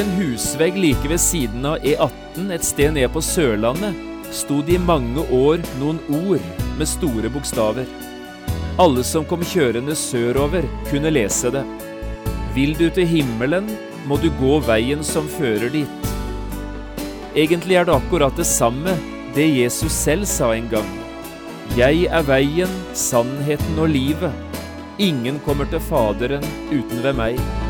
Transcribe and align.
En 0.00 0.10
husvegg 0.16 0.78
like 0.80 1.08
ved 1.08 1.20
siden 1.20 1.66
av 1.68 1.82
E18 1.84 2.46
et 2.54 2.64
sted 2.64 2.94
nede 2.96 3.10
på 3.12 3.20
Sørlandet 3.20 3.98
sto 4.32 4.62
det 4.64 4.78
i 4.78 4.80
mange 4.80 5.26
år 5.36 5.60
noen 5.76 5.98
ord 6.16 6.46
med 6.78 6.88
store 6.88 7.28
bokstaver. 7.34 7.84
Alle 8.80 9.04
som 9.04 9.26
kom 9.28 9.44
kjørende 9.44 9.92
sørover, 9.98 10.64
kunne 10.88 11.12
lese 11.12 11.52
det. 11.52 11.66
Vil 12.56 12.72
du 12.78 12.86
til 12.88 13.10
himmelen, 13.12 13.68
må 14.08 14.16
du 14.22 14.30
gå 14.40 14.56
veien 14.64 15.04
som 15.04 15.28
fører 15.36 15.68
dit. 15.74 16.12
Egentlig 17.36 17.76
er 17.76 17.84
det 17.84 17.98
akkurat 18.00 18.40
det 18.40 18.48
samme 18.48 18.96
det 19.36 19.50
Jesus 19.52 19.92
selv 19.92 20.24
sa 20.24 20.54
en 20.56 20.70
gang. 20.72 20.94
Jeg 21.76 22.06
er 22.08 22.24
veien, 22.24 22.78
sannheten 22.96 23.76
og 23.76 23.92
livet. 23.92 24.32
Ingen 24.96 25.42
kommer 25.44 25.68
til 25.68 25.84
Faderen 25.92 26.46
uten 26.72 27.04
ved 27.04 27.20
meg. 27.20 27.69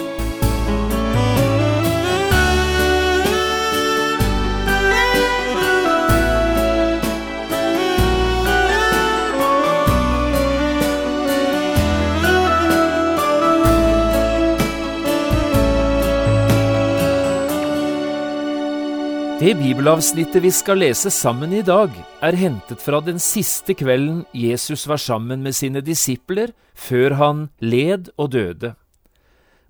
Det 19.41 19.55
bibelavsnittet 19.57 20.43
vi 20.43 20.51
skal 20.53 20.77
lese 20.83 21.09
sammen 21.09 21.49
i 21.57 21.63
dag, 21.65 21.95
er 22.21 22.35
hentet 22.37 22.77
fra 22.77 22.99
den 23.01 23.17
siste 23.17 23.73
kvelden 23.73 24.19
Jesus 24.37 24.83
var 24.85 24.99
sammen 25.01 25.41
med 25.41 25.55
sine 25.57 25.81
disipler 25.81 26.51
før 26.77 27.15
han 27.17 27.39
led 27.57 28.11
og 28.21 28.35
døde. 28.35 28.75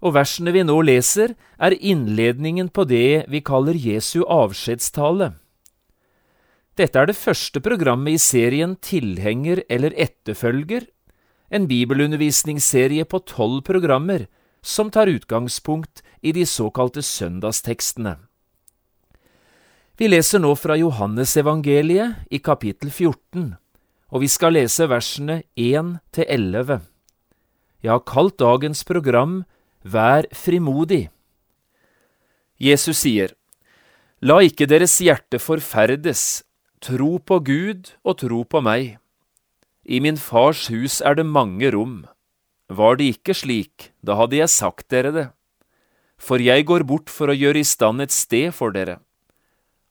Og 0.04 0.18
versene 0.18 0.52
vi 0.52 0.66
nå 0.68 0.76
leser, 0.84 1.38
er 1.56 1.78
innledningen 1.80 2.68
på 2.68 2.84
det 2.84 3.30
vi 3.32 3.40
kaller 3.40 3.80
Jesu 3.80 4.26
avskjedstale. 4.26 5.30
Dette 6.76 7.00
er 7.00 7.08
det 7.08 7.16
første 7.16 7.62
programmet 7.64 8.18
i 8.18 8.20
serien 8.20 8.74
Tilhenger 8.76 9.62
eller 9.72 9.96
etterfølger, 9.96 10.84
en 11.48 11.70
bibelundervisningsserie 11.72 13.08
på 13.08 13.24
tolv 13.24 13.64
programmer 13.72 14.28
som 14.60 14.92
tar 14.92 15.08
utgangspunkt 15.08 16.04
i 16.20 16.36
de 16.36 16.44
såkalte 16.44 17.00
søndagstekstene. 17.00 18.18
Vi 20.02 20.08
leser 20.10 20.42
nå 20.42 20.56
fra 20.58 20.74
Johannesevangeliet 20.80 22.24
i 22.34 22.40
kapittel 22.42 22.90
14, 22.90 23.52
og 24.10 24.24
vi 24.24 24.30
skal 24.34 24.56
lese 24.56 24.88
versene 24.90 25.36
1 25.54 25.92
til 26.18 26.26
11. 26.26 26.80
Jeg 27.86 27.92
har 27.92 28.02
kalt 28.10 28.40
dagens 28.42 28.82
program 28.82 29.44
Vær 29.86 30.26
frimodig. 30.34 31.12
Jesus 32.58 33.04
sier, 33.04 33.36
La 34.26 34.40
ikke 34.42 34.66
deres 34.66 34.96
hjerte 35.06 35.38
forferdes, 35.38 36.42
tro 36.82 37.20
på 37.22 37.38
Gud 37.52 37.94
og 38.02 38.18
tro 38.24 38.42
på 38.42 38.64
meg. 38.66 38.98
I 39.86 40.02
min 40.02 40.18
fars 40.18 40.66
hus 40.74 40.98
er 41.06 41.22
det 41.22 41.28
mange 41.30 41.70
rom. 41.78 42.08
Var 42.74 42.98
det 42.98 43.12
ikke 43.20 43.38
slik, 43.38 43.92
da 44.02 44.18
hadde 44.18 44.42
jeg 44.42 44.50
sagt 44.50 44.90
dere 44.90 45.14
det. 45.14 45.30
For 46.18 46.42
jeg 46.42 46.66
går 46.66 46.90
bort 46.90 47.14
for 47.14 47.30
å 47.30 47.38
gjøre 47.38 47.62
i 47.62 47.70
stand 47.76 48.02
et 48.02 48.18
sted 48.18 48.50
for 48.50 48.74
dere. 48.74 48.98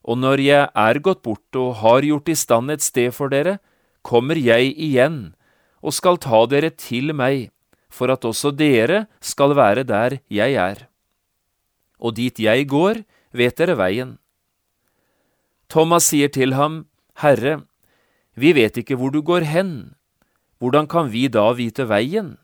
Og 0.04 0.18
når 0.18 0.40
jeg 0.40 0.68
er 0.72 1.00
gått 1.04 1.22
bort 1.22 1.56
og 1.56 1.80
har 1.82 2.06
gjort 2.06 2.30
i 2.32 2.36
stand 2.38 2.72
et 2.72 2.84
sted 2.84 3.12
for 3.12 3.32
dere, 3.32 3.58
kommer 4.02 4.38
jeg 4.38 4.72
igjen 4.76 5.34
og 5.80 5.96
skal 5.96 6.20
ta 6.20 6.44
dere 6.48 6.70
til 6.72 7.12
meg, 7.16 7.50
for 7.90 8.12
at 8.12 8.24
også 8.24 8.52
dere 8.54 9.06
skal 9.20 9.56
være 9.56 9.84
der 9.84 10.20
jeg 10.30 10.56
er. 10.56 10.86
Og 12.00 12.16
dit 12.16 12.38
jeg 12.40 12.68
går, 12.68 13.02
vet 13.32 13.56
dere 13.58 13.76
veien. 13.76 14.16
Thomas 15.70 16.08
sier 16.10 16.30
til 16.32 16.54
ham, 16.56 16.86
Herre, 17.20 17.62
vi 18.34 18.54
vet 18.56 18.78
ikke 18.80 18.96
hvor 18.96 19.12
du 19.12 19.20
går 19.22 19.44
hen, 19.46 19.94
hvordan 20.58 20.88
kan 20.88 21.12
vi 21.12 21.28
da 21.28 21.50
vite 21.56 21.86
veien? 21.88 22.38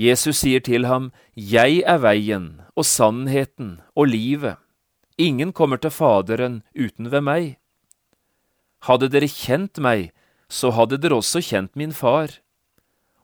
Jesus 0.00 0.40
sier 0.40 0.60
til 0.64 0.86
ham, 0.86 1.12
Jeg 1.36 1.82
er 1.84 1.98
veien 2.00 2.60
og 2.74 2.84
sannheten 2.84 3.80
og 3.94 4.08
livet. 4.08 4.56
Ingen 5.20 5.52
kommer 5.52 5.76
til 5.76 5.92
Faderen 5.92 6.62
uten 6.72 7.10
ved 7.12 7.24
meg. 7.26 7.48
Hadde 8.88 9.10
dere 9.12 9.28
kjent 9.28 9.80
meg, 9.82 10.14
så 10.48 10.70
hadde 10.72 10.96
dere 11.02 11.18
også 11.20 11.42
kjent 11.44 11.76
min 11.76 11.92
far. 11.92 12.38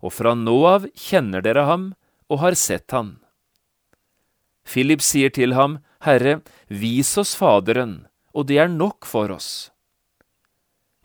Og 0.05 0.13
fra 0.13 0.35
nå 0.37 0.57
av 0.69 0.85
kjenner 0.93 1.45
dere 1.47 1.65
ham 1.65 1.95
og 2.29 2.43
har 2.43 2.59
sett 2.59 2.93
han. 2.93 3.17
Philip 4.67 5.01
sier 5.01 5.33
til 5.33 5.55
ham, 5.57 5.79
Herre, 6.05 6.41
vis 6.69 7.15
oss 7.17 7.33
Faderen, 7.39 8.05
og 8.37 8.51
det 8.51 8.59
er 8.61 8.69
nok 8.69 9.07
for 9.09 9.33
oss. 9.33 9.71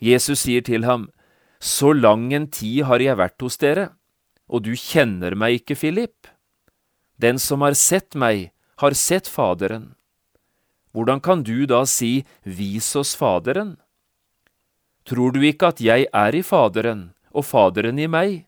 Jesus 0.02 0.44
sier 0.44 0.66
til 0.66 0.84
ham, 0.90 1.10
Så 1.62 1.94
lang 1.94 2.34
en 2.34 2.48
tid 2.50 2.84
har 2.90 3.00
jeg 3.00 3.16
vært 3.18 3.42
hos 3.46 3.58
dere, 3.62 3.92
og 4.50 4.64
du 4.66 4.74
kjenner 4.74 5.36
meg 5.38 5.62
ikke, 5.62 5.78
Philip. 5.78 6.28
Den 7.22 7.38
som 7.38 7.62
har 7.62 7.78
sett 7.78 8.18
meg, 8.18 8.50
har 8.82 8.98
sett 8.98 9.30
Faderen. 9.30 9.94
Hvordan 10.92 11.22
kan 11.24 11.44
du 11.44 11.66
da 11.66 11.86
si 11.88 12.26
Vis 12.44 12.96
oss 12.96 13.16
Faderen? 13.16 13.78
Tror 15.08 15.32
du 15.32 15.42
ikke 15.42 15.72
at 15.72 15.82
jeg 15.82 16.08
er 16.12 16.36
i 16.36 16.44
Faderen, 16.44 17.12
og 17.32 17.48
Faderen 17.48 18.00
i 18.00 18.08
meg? 18.12 18.46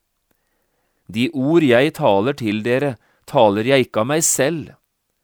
De 1.07 1.29
ord 1.33 1.63
jeg 1.63 1.93
taler 1.95 2.35
til 2.39 2.61
dere, 2.63 2.95
taler 3.27 3.67
jeg 3.67 3.87
ikke 3.87 4.03
av 4.03 4.09
meg 4.11 4.23
selv, 4.27 4.73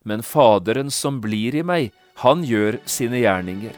men 0.08 0.24
Faderen 0.24 0.92
som 0.92 1.20
blir 1.22 1.56
i 1.60 1.64
meg, 1.64 1.92
han 2.24 2.44
gjør 2.44 2.80
sine 2.90 3.22
gjerninger. 3.22 3.76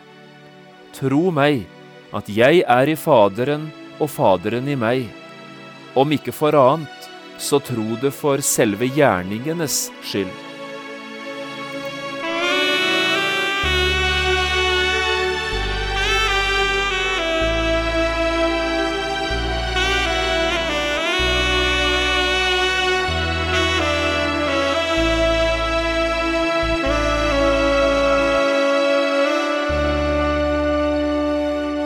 Tro 0.98 1.30
meg, 1.34 1.66
at 2.14 2.30
jeg 2.30 2.64
er 2.68 2.90
i 2.90 2.98
Faderen 3.00 3.70
og 4.00 4.10
Faderen 4.10 4.70
i 4.70 4.78
meg. 4.78 5.10
Om 5.98 6.14
ikke 6.18 6.34
for 6.36 6.56
annet, 6.58 7.10
så 7.42 7.60
tro 7.64 7.98
det 8.02 8.14
for 8.14 8.42
selve 8.46 8.90
gjerningenes 8.92 9.90
skyld. 10.06 10.51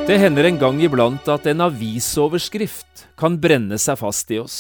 Det 0.05 0.19
hender 0.21 0.45
en 0.45 0.57
gang 0.61 0.77
iblant 0.85 1.25
at 1.33 1.47
en 1.49 1.63
avisoverskrift 1.65 3.07
kan 3.17 3.39
brenne 3.41 3.79
seg 3.81 3.97
fast 3.97 4.29
i 4.29 4.37
oss. 4.37 4.57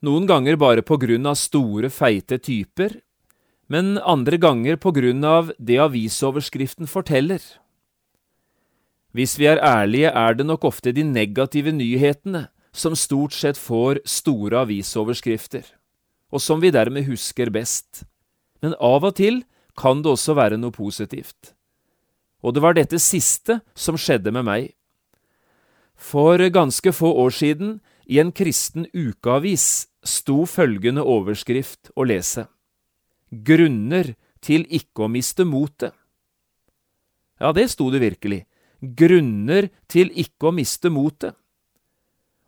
Noen 0.00 0.24
ganger 0.24 0.56
bare 0.56 0.80
på 0.80 0.96
grunn 1.02 1.28
av 1.28 1.36
store, 1.36 1.90
feite 1.92 2.38
typer, 2.40 2.94
men 3.68 3.98
andre 4.00 4.38
ganger 4.40 4.78
på 4.80 4.94
grunn 4.96 5.20
av 5.28 5.50
det 5.60 5.76
avisoverskriften 5.84 6.88
forteller. 6.88 7.42
Hvis 9.12 9.36
vi 9.36 9.50
er 9.52 9.60
ærlige, 9.60 10.14
er 10.16 10.40
det 10.40 10.48
nok 10.48 10.64
ofte 10.70 10.96
de 10.96 11.04
negative 11.04 11.76
nyhetene 11.76 12.46
som 12.72 12.96
stort 12.96 13.36
sett 13.36 13.60
får 13.60 14.00
store 14.08 14.64
avisoverskrifter, 14.64 15.68
og 16.32 16.40
som 16.40 16.64
vi 16.64 16.72
dermed 16.72 17.04
husker 17.04 17.52
best. 17.52 18.06
Men 18.64 18.72
av 18.80 19.04
og 19.04 19.20
til 19.20 19.42
kan 19.76 20.00
det 20.00 20.16
også 20.16 20.40
være 20.40 20.56
noe 20.56 20.72
positivt. 20.72 21.52
Og 22.42 22.54
det 22.54 22.62
var 22.62 22.76
dette 22.76 23.00
siste 23.02 23.60
som 23.74 23.98
skjedde 23.98 24.32
med 24.34 24.46
meg. 24.46 24.68
For 25.98 26.38
ganske 26.54 26.92
få 26.94 27.10
år 27.24 27.34
siden, 27.34 27.78
i 28.06 28.20
en 28.22 28.30
kristen 28.32 28.86
ukeavis, 28.94 29.88
sto 30.06 30.46
følgende 30.46 31.02
overskrift 31.02 31.90
å 31.98 32.06
lese. 32.08 32.46
Grunner 33.28 34.14
til 34.40 34.64
ikke 34.70 35.04
å 35.04 35.10
miste 35.12 35.44
motet. 35.44 35.92
Ja, 37.38 37.52
det 37.52 37.68
sto 37.74 37.90
det 37.90 38.00
virkelig. 38.02 38.44
Grunner 38.80 39.68
til 39.90 40.10
ikke 40.14 40.48
å 40.48 40.54
miste 40.54 40.90
motet. 40.90 41.34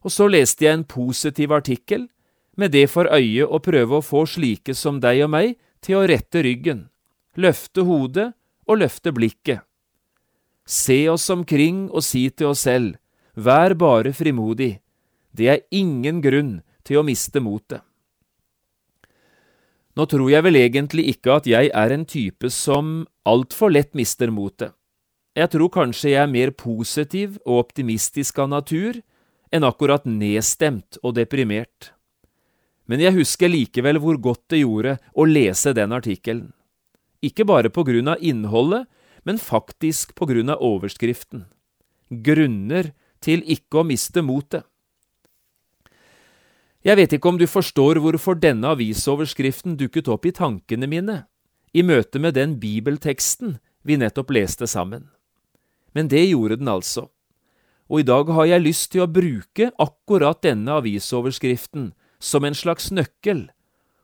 Og 0.00 0.14
så 0.14 0.30
leste 0.30 0.64
jeg 0.64 0.78
en 0.78 0.86
positiv 0.88 1.52
artikkel, 1.52 2.08
med 2.56 2.72
det 2.74 2.86
for 2.92 3.08
øye 3.10 3.46
å 3.46 3.60
prøve 3.62 3.98
å 3.98 4.04
få 4.04 4.24
slike 4.28 4.74
som 4.76 4.98
deg 5.00 5.22
og 5.24 5.30
meg 5.32 5.58
til 5.84 6.00
å 6.00 6.06
rette 6.08 6.42
ryggen, 6.44 6.86
løfte 7.36 7.84
hodet 7.86 8.30
og 8.66 8.80
løfte 8.82 9.12
blikket. 9.16 9.62
Se 10.66 11.08
oss 11.10 11.28
omkring 11.30 11.88
og 11.90 12.04
si 12.06 12.28
til 12.30 12.52
oss 12.52 12.64
selv, 12.66 12.96
vær 13.34 13.74
bare 13.74 14.12
frimodig, 14.14 14.78
det 15.32 15.48
er 15.48 15.62
ingen 15.70 16.20
grunn 16.22 16.58
til 16.84 17.00
å 17.00 17.06
miste 17.06 17.42
motet. 17.42 17.82
Nå 19.98 20.06
tror 20.06 20.30
jeg 20.30 20.46
vel 20.46 20.56
egentlig 20.56 21.08
ikke 21.12 21.34
at 21.40 21.48
jeg 21.50 21.70
er 21.76 21.92
en 21.92 22.06
type 22.08 22.50
som 22.54 23.04
altfor 23.28 23.72
lett 23.74 23.90
mister 23.98 24.30
motet. 24.30 24.72
Jeg 25.36 25.50
tror 25.52 25.70
kanskje 25.74 26.12
jeg 26.14 26.22
er 26.24 26.30
mer 26.30 26.52
positiv 26.54 27.38
og 27.44 27.66
optimistisk 27.66 28.38
av 28.42 28.50
natur 28.50 29.00
enn 29.54 29.66
akkurat 29.66 30.06
nedstemt 30.06 30.98
og 31.02 31.14
deprimert. 31.18 31.92
Men 32.90 33.02
jeg 33.02 33.14
husker 33.18 33.50
likevel 33.50 34.00
hvor 34.02 34.18
godt 34.18 34.48
det 34.50 34.62
gjorde 34.64 34.96
å 35.14 35.26
lese 35.26 35.74
den 35.76 35.94
artikkelen. 35.94 36.48
Ikke 37.22 37.46
bare 37.46 37.70
på 37.70 37.84
grunn 37.86 38.10
av 38.10 38.22
innholdet, 38.24 38.88
men 39.24 39.38
faktisk 39.38 40.14
på 40.18 40.28
grunn 40.30 40.52
av 40.52 40.62
overskriften. 40.64 41.44
Grunner 42.10 42.92
til 43.20 43.44
ikke 43.44 43.82
å 43.82 43.86
miste 43.86 44.24
motet. 44.24 44.64
Jeg 46.80 46.96
vet 46.96 47.12
ikke 47.12 47.28
om 47.28 47.38
du 47.40 47.44
forstår 47.44 48.00
hvorfor 48.00 48.38
denne 48.40 48.70
avisoverskriften 48.72 49.76
dukket 49.76 50.08
opp 50.08 50.24
i 50.24 50.32
tankene 50.32 50.88
mine 50.88 51.16
i 51.76 51.84
møte 51.84 52.18
med 52.18 52.38
den 52.38 52.56
bibelteksten 52.62 53.58
vi 53.84 53.98
nettopp 54.00 54.32
leste 54.32 54.66
sammen. 54.66 55.10
Men 55.92 56.08
det 56.08 56.24
gjorde 56.30 56.56
den 56.62 56.70
altså, 56.72 57.10
og 57.90 58.00
i 58.00 58.06
dag 58.06 58.28
har 58.30 58.46
jeg 58.46 58.62
lyst 58.62 58.92
til 58.94 59.02
å 59.02 59.10
bruke 59.10 59.72
akkurat 59.82 60.38
denne 60.46 60.78
avisoverskriften 60.78 61.90
som 62.22 62.46
en 62.46 62.54
slags 62.54 62.90
nøkkel, 62.94 63.48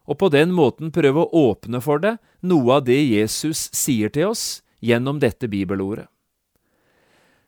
og 0.06 0.18
på 0.18 0.28
den 0.34 0.52
måten 0.54 0.90
prøve 0.94 1.22
å 1.22 1.44
åpne 1.52 1.80
for 1.82 2.02
deg 2.02 2.18
noe 2.42 2.80
av 2.80 2.86
det 2.86 2.98
Jesus 2.98 3.68
sier 3.74 4.10
til 4.12 4.34
oss 4.34 4.46
gjennom 4.86 5.18
dette 5.22 5.50
bibelordet. 5.50 6.06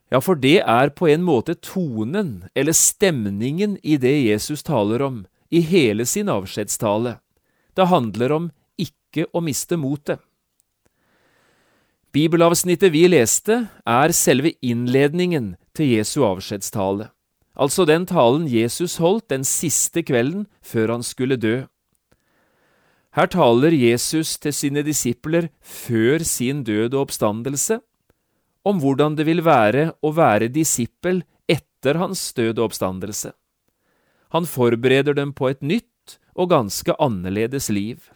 Ja, 0.08 0.22
for 0.24 0.40
det 0.40 0.62
er 0.64 0.90
på 0.96 1.08
en 1.12 1.24
måte 1.24 1.54
tonen, 1.60 2.48
eller 2.56 2.72
stemningen, 2.72 3.76
i 3.84 3.98
det 4.00 4.14
Jesus 4.24 4.64
taler 4.64 5.04
om 5.04 5.26
i 5.52 5.60
hele 5.60 6.06
sin 6.08 6.30
avskjedstale. 6.32 7.18
Det 7.76 7.90
handler 7.92 8.32
om 8.32 8.48
ikke 8.80 9.28
å 9.32 9.42
miste 9.44 9.76
motet. 9.76 10.22
Bibelavsnittet 12.12 12.92
vi 12.94 13.04
leste, 13.10 13.66
er 13.84 14.14
selve 14.16 14.54
innledningen 14.64 15.56
til 15.76 15.92
Jesu 15.98 16.22
avskjedstale, 16.24 17.10
altså 17.52 17.84
den 17.84 18.06
talen 18.08 18.46
Jesus 18.48 18.96
holdt 19.02 19.28
den 19.28 19.44
siste 19.44 20.02
kvelden 20.02 20.46
før 20.64 20.96
han 20.96 21.04
skulle 21.04 21.36
dø. 21.36 21.66
Her 23.16 23.26
taler 23.32 23.72
Jesus 23.72 24.36
til 24.38 24.52
sine 24.52 24.84
disipler 24.84 25.48
før 25.64 26.24
sin 26.26 26.62
død 26.64 26.92
og 26.94 27.08
oppstandelse, 27.08 27.80
om 28.68 28.80
hvordan 28.82 29.16
det 29.16 29.24
vil 29.28 29.44
være 29.46 29.92
å 30.04 30.12
være 30.12 30.50
disippel 30.52 31.22
etter 31.48 31.98
hans 32.02 32.20
død 32.36 32.58
og 32.58 32.68
oppstandelse. 32.68 33.32
Han 34.36 34.44
forbereder 34.44 35.16
dem 35.16 35.32
på 35.32 35.48
et 35.48 35.64
nytt 35.64 36.18
og 36.36 36.50
ganske 36.52 36.94
annerledes 37.00 37.70
liv. 37.72 38.10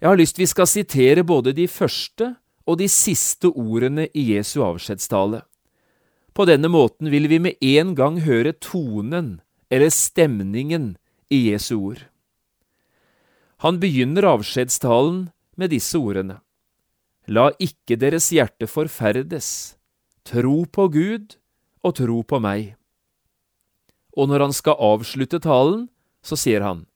Jeg 0.00 0.08
har 0.08 0.16
lyst 0.16 0.38
vi 0.38 0.46
skal 0.48 0.70
sitere 0.70 1.26
både 1.26 1.52
de 1.52 1.66
første 1.68 2.34
og 2.64 2.78
de 2.80 2.86
siste 2.88 3.50
ordene 3.50 4.06
i 4.14 4.30
Jesu 4.32 4.62
avskjedstale. 4.64 5.42
På 6.32 6.46
denne 6.46 6.70
måten 6.70 7.10
vil 7.10 7.26
vi 7.28 7.40
med 7.42 7.58
en 7.60 7.96
gang 7.98 8.20
høre 8.22 8.54
tonen 8.54 9.40
eller 9.70 9.90
stemningen 9.90 10.94
i 11.28 11.50
Jesu 11.50 11.74
ord. 11.76 12.06
Han 13.60 13.76
begynner 13.76 14.24
avskjedstalen 14.24 15.26
med 15.60 15.68
disse 15.74 15.98
ordene. 16.00 16.38
La 17.28 17.50
ikke 17.60 17.98
deres 18.00 18.30
hjerte 18.32 18.64
forferdes. 18.64 19.76
Tro 20.24 20.62
på 20.64 20.86
Gud 20.94 21.36
og 21.84 21.96
tro 21.98 22.22
på 22.24 22.40
meg. 22.40 22.70
Og 24.16 24.30
når 24.30 24.46
han 24.46 24.54
skal 24.56 24.80
avslutte 24.80 25.42
talen, 25.44 25.90
så 26.24 26.38
sier 26.40 26.64
han, 26.64 26.86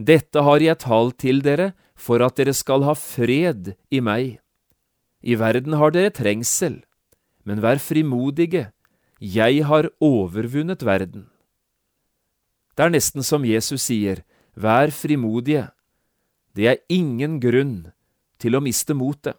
Dette 0.00 0.40
har 0.40 0.64
jeg 0.64 0.80
talt 0.80 1.18
til 1.20 1.44
dere 1.44 1.74
for 1.94 2.24
at 2.24 2.40
dere 2.40 2.56
skal 2.56 2.86
ha 2.88 2.96
fred 2.96 3.74
i 3.92 4.00
meg. 4.00 4.40
I 5.20 5.36
verden 5.36 5.76
har 5.76 5.92
dere 5.92 6.14
trengsel, 6.16 6.80
men 7.44 7.60
vær 7.60 7.76
frimodige, 7.78 8.70
jeg 9.20 9.60
har 9.68 9.92
overvunnet 10.00 10.82
verden. 10.82 11.28
Det 12.74 12.88
er 12.88 12.96
nesten 12.96 13.22
som 13.22 13.44
Jesus 13.44 13.84
sier, 13.86 14.24
vær 14.56 14.90
frimodige, 14.90 15.68
det 16.56 16.68
er 16.68 16.82
ingen 16.92 17.38
grunn 17.40 17.92
til 18.42 18.56
å 18.56 18.62
miste 18.64 18.94
motet. 18.96 19.38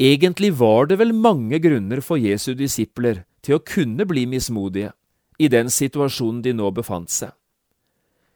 Egentlig 0.00 0.54
var 0.56 0.88
det 0.88 0.96
vel 1.00 1.12
mange 1.12 1.58
grunner 1.60 2.00
for 2.00 2.20
Jesu 2.20 2.54
disipler 2.56 3.24
til 3.44 3.58
å 3.58 3.64
kunne 3.64 4.06
bli 4.08 4.24
mismodige 4.28 4.94
i 5.40 5.48
den 5.52 5.68
situasjonen 5.72 6.40
de 6.44 6.54
nå 6.56 6.70
befant 6.76 7.12
seg. 7.12 7.34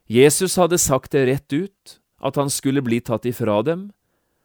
Jesus 0.04 0.58
hadde 0.60 0.80
sagt 0.80 1.14
det 1.16 1.24
rett 1.28 1.52
ut, 1.52 2.00
at 2.20 2.36
han 2.36 2.50
skulle 2.52 2.84
bli 2.84 3.00
tatt 3.00 3.24
ifra 3.28 3.62
dem, 3.64 3.88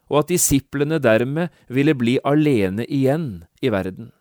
og 0.07 0.23
at 0.23 0.31
disiplene 0.31 0.99
dermed 1.03 1.51
ville 1.67 1.95
bli 1.95 2.17
alene 2.23 2.85
igjen 2.87 3.43
i 3.61 3.71
verden. 3.71 4.13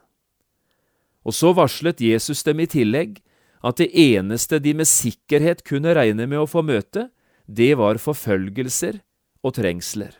Og 1.27 1.35
så 1.35 1.53
varslet 1.55 2.03
Jesus 2.03 2.43
dem 2.47 2.61
i 2.63 2.69
tillegg 2.71 3.19
at 3.63 3.79
det 3.81 3.91
eneste 3.95 4.61
de 4.63 4.75
med 4.79 4.91
sikkerhet 4.91 5.65
kunne 5.67 5.95
regne 5.97 6.27
med 6.27 6.43
å 6.43 6.51
få 6.51 6.63
møte, 6.67 7.09
det 7.49 7.75
var 7.81 7.97
forfølgelser 7.97 9.01
og 9.43 9.57
trengsler. 9.57 10.13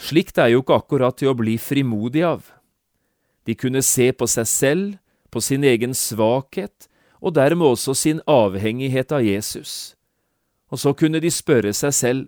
Slikt 0.00 0.38
er 0.40 0.54
jo 0.54 0.62
ikke 0.64 0.80
akkurat 0.80 1.16
til 1.20 1.30
å 1.30 1.38
bli 1.38 1.58
frimodig 1.60 2.24
av. 2.26 2.48
De 3.44 3.54
kunne 3.54 3.84
se 3.84 4.10
på 4.16 4.26
seg 4.26 4.48
selv, 4.48 4.86
på 5.30 5.42
sin 5.44 5.64
egen 5.64 5.94
svakhet, 5.94 6.88
og 7.20 7.36
dermed 7.36 7.74
også 7.74 7.94
sin 7.96 8.20
avhengighet 8.26 9.12
av 9.12 9.24
Jesus. 9.24 9.94
Og 10.72 10.80
så 10.80 10.94
kunne 10.96 11.20
de 11.20 11.30
spørre 11.30 11.72
seg 11.76 11.94
selv, 11.94 12.26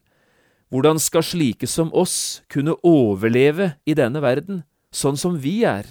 hvordan 0.68 0.98
skal 0.98 1.24
slike 1.24 1.66
som 1.70 1.92
oss 1.94 2.42
kunne 2.52 2.76
overleve 2.84 3.76
i 3.86 3.94
denne 3.94 4.20
verden, 4.22 4.64
sånn 4.90 5.16
som 5.16 5.38
vi 5.40 5.62
er? 5.64 5.86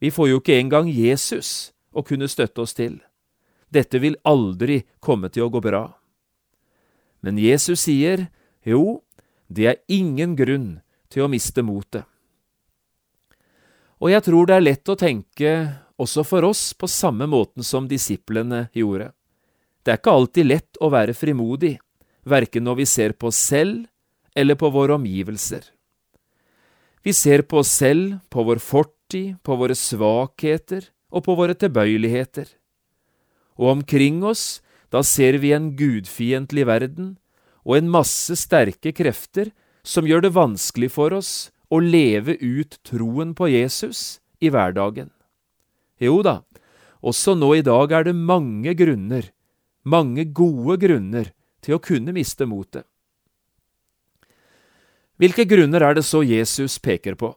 Vi 0.00 0.10
får 0.10 0.30
jo 0.30 0.40
ikke 0.40 0.58
engang 0.58 0.88
Jesus 0.90 1.72
å 1.92 2.02
kunne 2.02 2.28
støtte 2.28 2.64
oss 2.64 2.74
til. 2.74 2.98
Dette 3.70 4.00
vil 4.00 4.16
aldri 4.24 4.82
komme 5.00 5.30
til 5.32 5.46
å 5.46 5.52
gå 5.52 5.62
bra. 5.64 5.86
Men 7.24 7.40
Jesus 7.40 7.86
sier, 7.86 8.26
jo, 8.68 9.00
det 9.48 9.68
er 9.70 9.80
ingen 9.88 10.34
grunn 10.36 10.68
til 11.08 11.24
å 11.24 11.30
miste 11.32 11.64
motet. 11.64 12.04
Og 14.04 14.10
jeg 14.12 14.24
tror 14.26 14.48
det 14.50 14.56
er 14.58 14.66
lett 14.66 14.90
å 14.92 14.98
tenke 15.00 15.52
også 15.96 16.24
for 16.26 16.44
oss 16.44 16.72
på 16.76 16.90
samme 16.90 17.24
måten 17.30 17.64
som 17.64 17.86
disiplene 17.88 18.66
gjorde. 18.76 19.12
Det 19.84 19.94
er 19.94 20.00
ikke 20.00 20.16
alltid 20.18 20.48
lett 20.50 20.80
å 20.84 20.90
være 20.92 21.14
frimodig, 21.16 21.78
verken 22.28 22.66
når 22.66 22.82
vi 22.82 22.86
ser 22.88 23.14
på 23.16 23.30
oss 23.30 23.40
selv 23.40 23.86
eller 24.36 24.58
på 24.60 24.68
våre 24.74 24.98
omgivelser. 24.98 25.62
Vi 27.04 27.12
ser 27.12 27.44
på 27.48 27.60
oss 27.60 27.70
selv, 27.72 28.18
på 28.32 28.44
vår 28.44 28.60
fortid, 28.64 29.36
på 29.44 29.56
våre 29.60 29.76
svakheter 29.76 30.88
og 31.12 31.26
på 31.26 31.36
våre 31.36 31.56
tilbøyeligheter. 31.56 32.48
Og 33.60 33.70
omkring 33.76 34.24
oss, 34.24 34.63
da 34.94 35.02
ser 35.02 35.40
vi 35.42 35.50
en 35.56 35.72
gudfiendtlig 35.74 36.68
verden 36.70 37.16
og 37.64 37.80
en 37.80 37.90
masse 37.90 38.36
sterke 38.38 38.92
krefter 38.94 39.50
som 39.82 40.06
gjør 40.06 40.28
det 40.28 40.34
vanskelig 40.36 40.92
for 40.94 41.16
oss 41.16 41.32
å 41.74 41.80
leve 41.82 42.36
ut 42.38 42.78
troen 42.86 43.34
på 43.34 43.50
Jesus 43.50 44.20
i 44.38 44.52
hverdagen. 44.54 45.10
Jo 45.98 46.20
da, 46.22 46.42
også 47.02 47.34
nå 47.34 47.50
i 47.58 47.64
dag 47.66 47.92
er 47.92 48.06
det 48.06 48.14
mange 48.14 48.74
grunner, 48.78 49.32
mange 49.82 50.28
gode 50.30 50.78
grunner, 50.86 51.32
til 51.64 51.78
å 51.78 51.82
kunne 51.82 52.12
miste 52.12 52.44
motet. 52.44 52.84
Hvilke 55.16 55.46
grunner 55.48 55.80
er 55.86 55.96
det 55.96 56.04
så 56.04 56.20
Jesus 56.26 56.76
peker 56.82 57.16
på, 57.16 57.30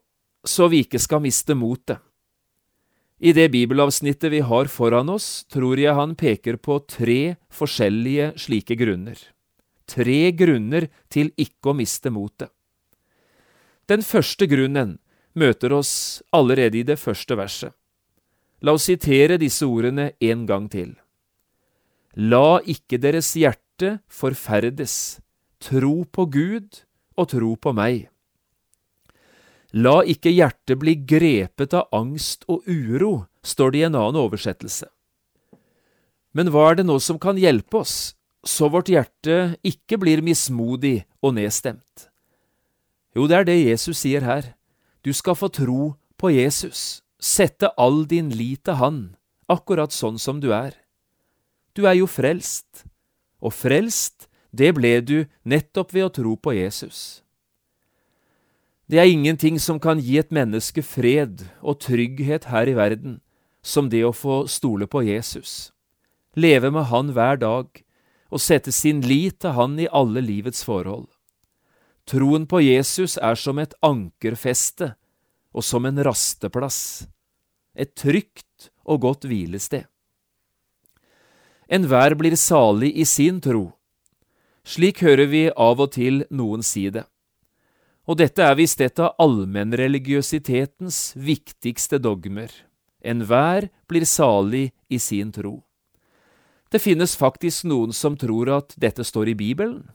så 0.43 0.67
vi 0.67 0.83
ikke 0.83 0.99
skal 0.99 1.23
miste 1.23 1.55
motet? 1.55 2.01
I 3.17 3.33
det 3.33 3.47
bibelavsnittet 3.53 4.29
vi 4.31 4.43
har 4.45 4.69
foran 4.69 5.09
oss, 5.09 5.45
tror 5.49 5.79
jeg 5.81 5.97
han 5.97 6.13
peker 6.15 6.59
på 6.61 6.77
tre 6.85 7.37
forskjellige 7.49 8.35
slike 8.37 8.77
grunner 8.77 9.17
tre 9.87 10.31
grunner 10.35 10.89
til 11.11 11.31
ikke 11.39 11.71
å 11.71 11.77
miste 11.77 12.11
motet. 12.13 12.51
Den 13.87 14.03
første 14.03 14.47
grunnen 14.51 14.97
møter 15.37 15.73
oss 15.77 16.21
allerede 16.35 16.81
i 16.81 16.87
det 16.87 16.99
første 16.99 17.37
verset. 17.39 17.71
La 18.61 18.73
oss 18.75 18.87
sitere 18.89 19.37
disse 19.39 19.65
ordene 19.65 20.11
en 20.19 20.45
gang 20.49 20.67
til. 20.69 20.95
La 22.17 22.59
ikke 22.65 22.97
deres 22.99 23.31
hjerte 23.37 23.99
forferdes, 24.09 25.21
tro 25.61 26.01
på 26.09 26.25
Gud 26.33 26.81
og 27.15 27.29
tro 27.31 27.53
på 27.55 27.73
meg. 27.77 28.07
La 29.75 29.99
ikke 30.07 30.31
hjertet 30.31 30.79
bli 30.79 30.95
grepet 31.03 31.73
av 31.75 31.89
angst 31.91 32.45
og 32.47 32.63
uro, 32.67 33.27
står 33.43 33.73
det 33.73 33.79
i 33.79 33.87
en 33.87 33.97
annen 33.99 34.19
oversettelse. 34.21 34.87
Men 36.31 36.51
hva 36.53 36.69
er 36.71 36.79
det 36.79 36.87
nå 36.87 36.99
som 37.03 37.19
kan 37.19 37.39
hjelpe 37.39 37.81
oss, 37.81 38.15
så 38.47 38.69
vårt 38.71 38.91
hjerte 38.91 39.57
ikke 39.65 39.99
blir 39.99 40.23
mismodig 40.23 41.01
og 41.19 41.35
nedstemt. 41.35 42.07
Jo, 43.17 43.27
det 43.27 43.39
er 43.39 43.47
det 43.47 43.57
Jesus 43.59 44.03
sier 44.05 44.23
her. 44.23 44.53
Du 45.03 45.11
skal 45.11 45.35
få 45.35 45.49
tro 45.51 45.95
på 46.17 46.31
Jesus, 46.31 47.01
sette 47.19 47.71
all 47.77 48.05
din 48.07 48.29
lit 48.29 48.63
til 48.67 48.79
Han, 48.79 48.99
akkurat 49.49 49.91
sånn 49.91 50.19
som 50.21 50.39
du 50.39 50.51
er. 50.55 50.75
Du 51.75 51.85
er 51.89 51.97
jo 51.99 52.07
frelst, 52.07 52.85
og 53.41 53.53
frelst, 53.53 54.29
det 54.51 54.71
ble 54.77 54.99
du 55.01 55.17
nettopp 55.43 55.93
ved 55.93 56.07
å 56.07 56.13
tro 56.13 56.35
på 56.39 56.55
Jesus. 56.55 57.21
Det 58.87 59.01
er 59.01 59.09
ingenting 59.11 59.57
som 59.59 59.81
kan 59.83 59.99
gi 59.99 60.15
et 60.15 60.29
menneske 60.31 60.79
fred 60.79 61.43
og 61.59 61.81
trygghet 61.83 62.47
her 62.47 62.69
i 62.71 62.75
verden, 62.77 63.17
som 63.59 63.89
det 63.91 64.05
å 64.07 64.13
få 64.15 64.45
stole 64.47 64.87
på 64.87 65.01
Jesus, 65.03 65.73
leve 66.39 66.71
med 66.71 66.87
Han 66.87 67.11
hver 67.11 67.35
dag 67.41 67.67
og 68.31 68.39
sette 68.39 68.71
sin 68.71 69.01
lit 69.03 69.41
til 69.43 69.57
Han 69.59 69.75
i 69.79 69.89
alle 69.91 70.23
livets 70.23 70.63
forhold. 70.63 71.09
Troen 72.07 72.45
på 72.47 72.61
Jesus 72.63 73.17
er 73.19 73.35
som 73.35 73.59
et 73.59 73.75
ankerfeste 73.83 74.93
og 75.51 75.67
som 75.67 75.83
en 75.83 75.99
rasteplass, 76.07 77.09
et 77.75 77.91
trygt 77.91 78.69
og 78.87 79.03
godt 79.03 79.27
hvilested. 79.27 79.83
Enhver 81.67 82.15
blir 82.15 82.39
salig 82.39 82.93
i 82.95 83.03
sin 83.03 83.43
tro. 83.43 83.73
Slik 84.63 85.03
hører 85.03 85.27
vi 85.27 85.43
av 85.51 85.83
og 85.83 85.91
til 85.91 86.23
noen 86.31 86.63
si 86.63 86.87
det. 86.87 87.03
Og 88.07 88.17
dette 88.21 88.39
er 88.39 88.55
visst 88.55 88.79
et 88.81 88.99
av 89.03 89.17
allmennreligiøsitetens 89.19 91.11
viktigste 91.19 91.99
dogmer. 91.99 92.47
Enhver 93.03 93.67
blir 93.87 94.07
salig 94.07 94.71
i 94.89 94.99
sin 94.99 95.33
tro. 95.35 95.63
Det 96.71 96.79
finnes 96.83 97.15
faktisk 97.15 97.67
noen 97.67 97.93
som 97.95 98.15
tror 98.19 98.49
at 98.51 98.73
dette 98.79 99.03
står 99.03 99.31
i 99.31 99.37
Bibelen. 99.39 99.89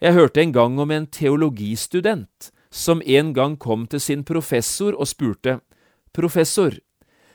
Jeg 0.00 0.14
hørte 0.14 0.40
en 0.40 0.52
gang 0.52 0.78
om 0.78 0.92
en 0.94 1.08
teologistudent 1.08 2.52
som 2.70 3.02
en 3.04 3.32
gang 3.32 3.56
kom 3.56 3.86
til 3.88 4.00
sin 4.00 4.22
professor 4.24 4.94
og 4.94 5.08
spurte, 5.08 5.58
Professor, 6.12 6.72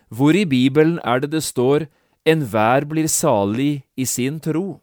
hvor 0.09 0.35
i 0.35 0.45
Bibelen 0.45 0.99
er 1.03 1.19
det 1.19 1.31
det 1.31 1.43
står 1.43 1.87
enhver 2.25 2.85
blir 2.89 3.07
salig 3.07 3.83
i 3.95 4.05
sin 4.05 4.39
tro? 4.39 4.81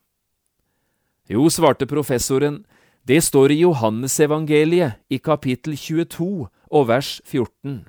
Jo, 1.31 1.47
svarte 1.49 1.87
professoren, 1.87 2.65
det 3.09 3.21
står 3.25 3.53
i 3.53 3.61
Johannesevangeliet 3.63 5.01
i 5.09 5.19
kapittel 5.19 5.77
22 5.77 6.49
og 6.71 6.87
vers 6.89 7.21
14. 7.25 7.87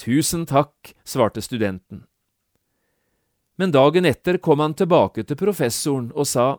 Tusen 0.00 0.46
takk, 0.48 0.94
svarte 1.04 1.42
studenten. 1.44 2.04
Men 3.60 3.72
dagen 3.72 4.06
etter 4.08 4.38
kom 4.40 4.60
han 4.64 4.74
tilbake 4.76 5.24
til 5.24 5.36
professoren 5.36 6.10
og 6.14 6.28
sa, 6.28 6.58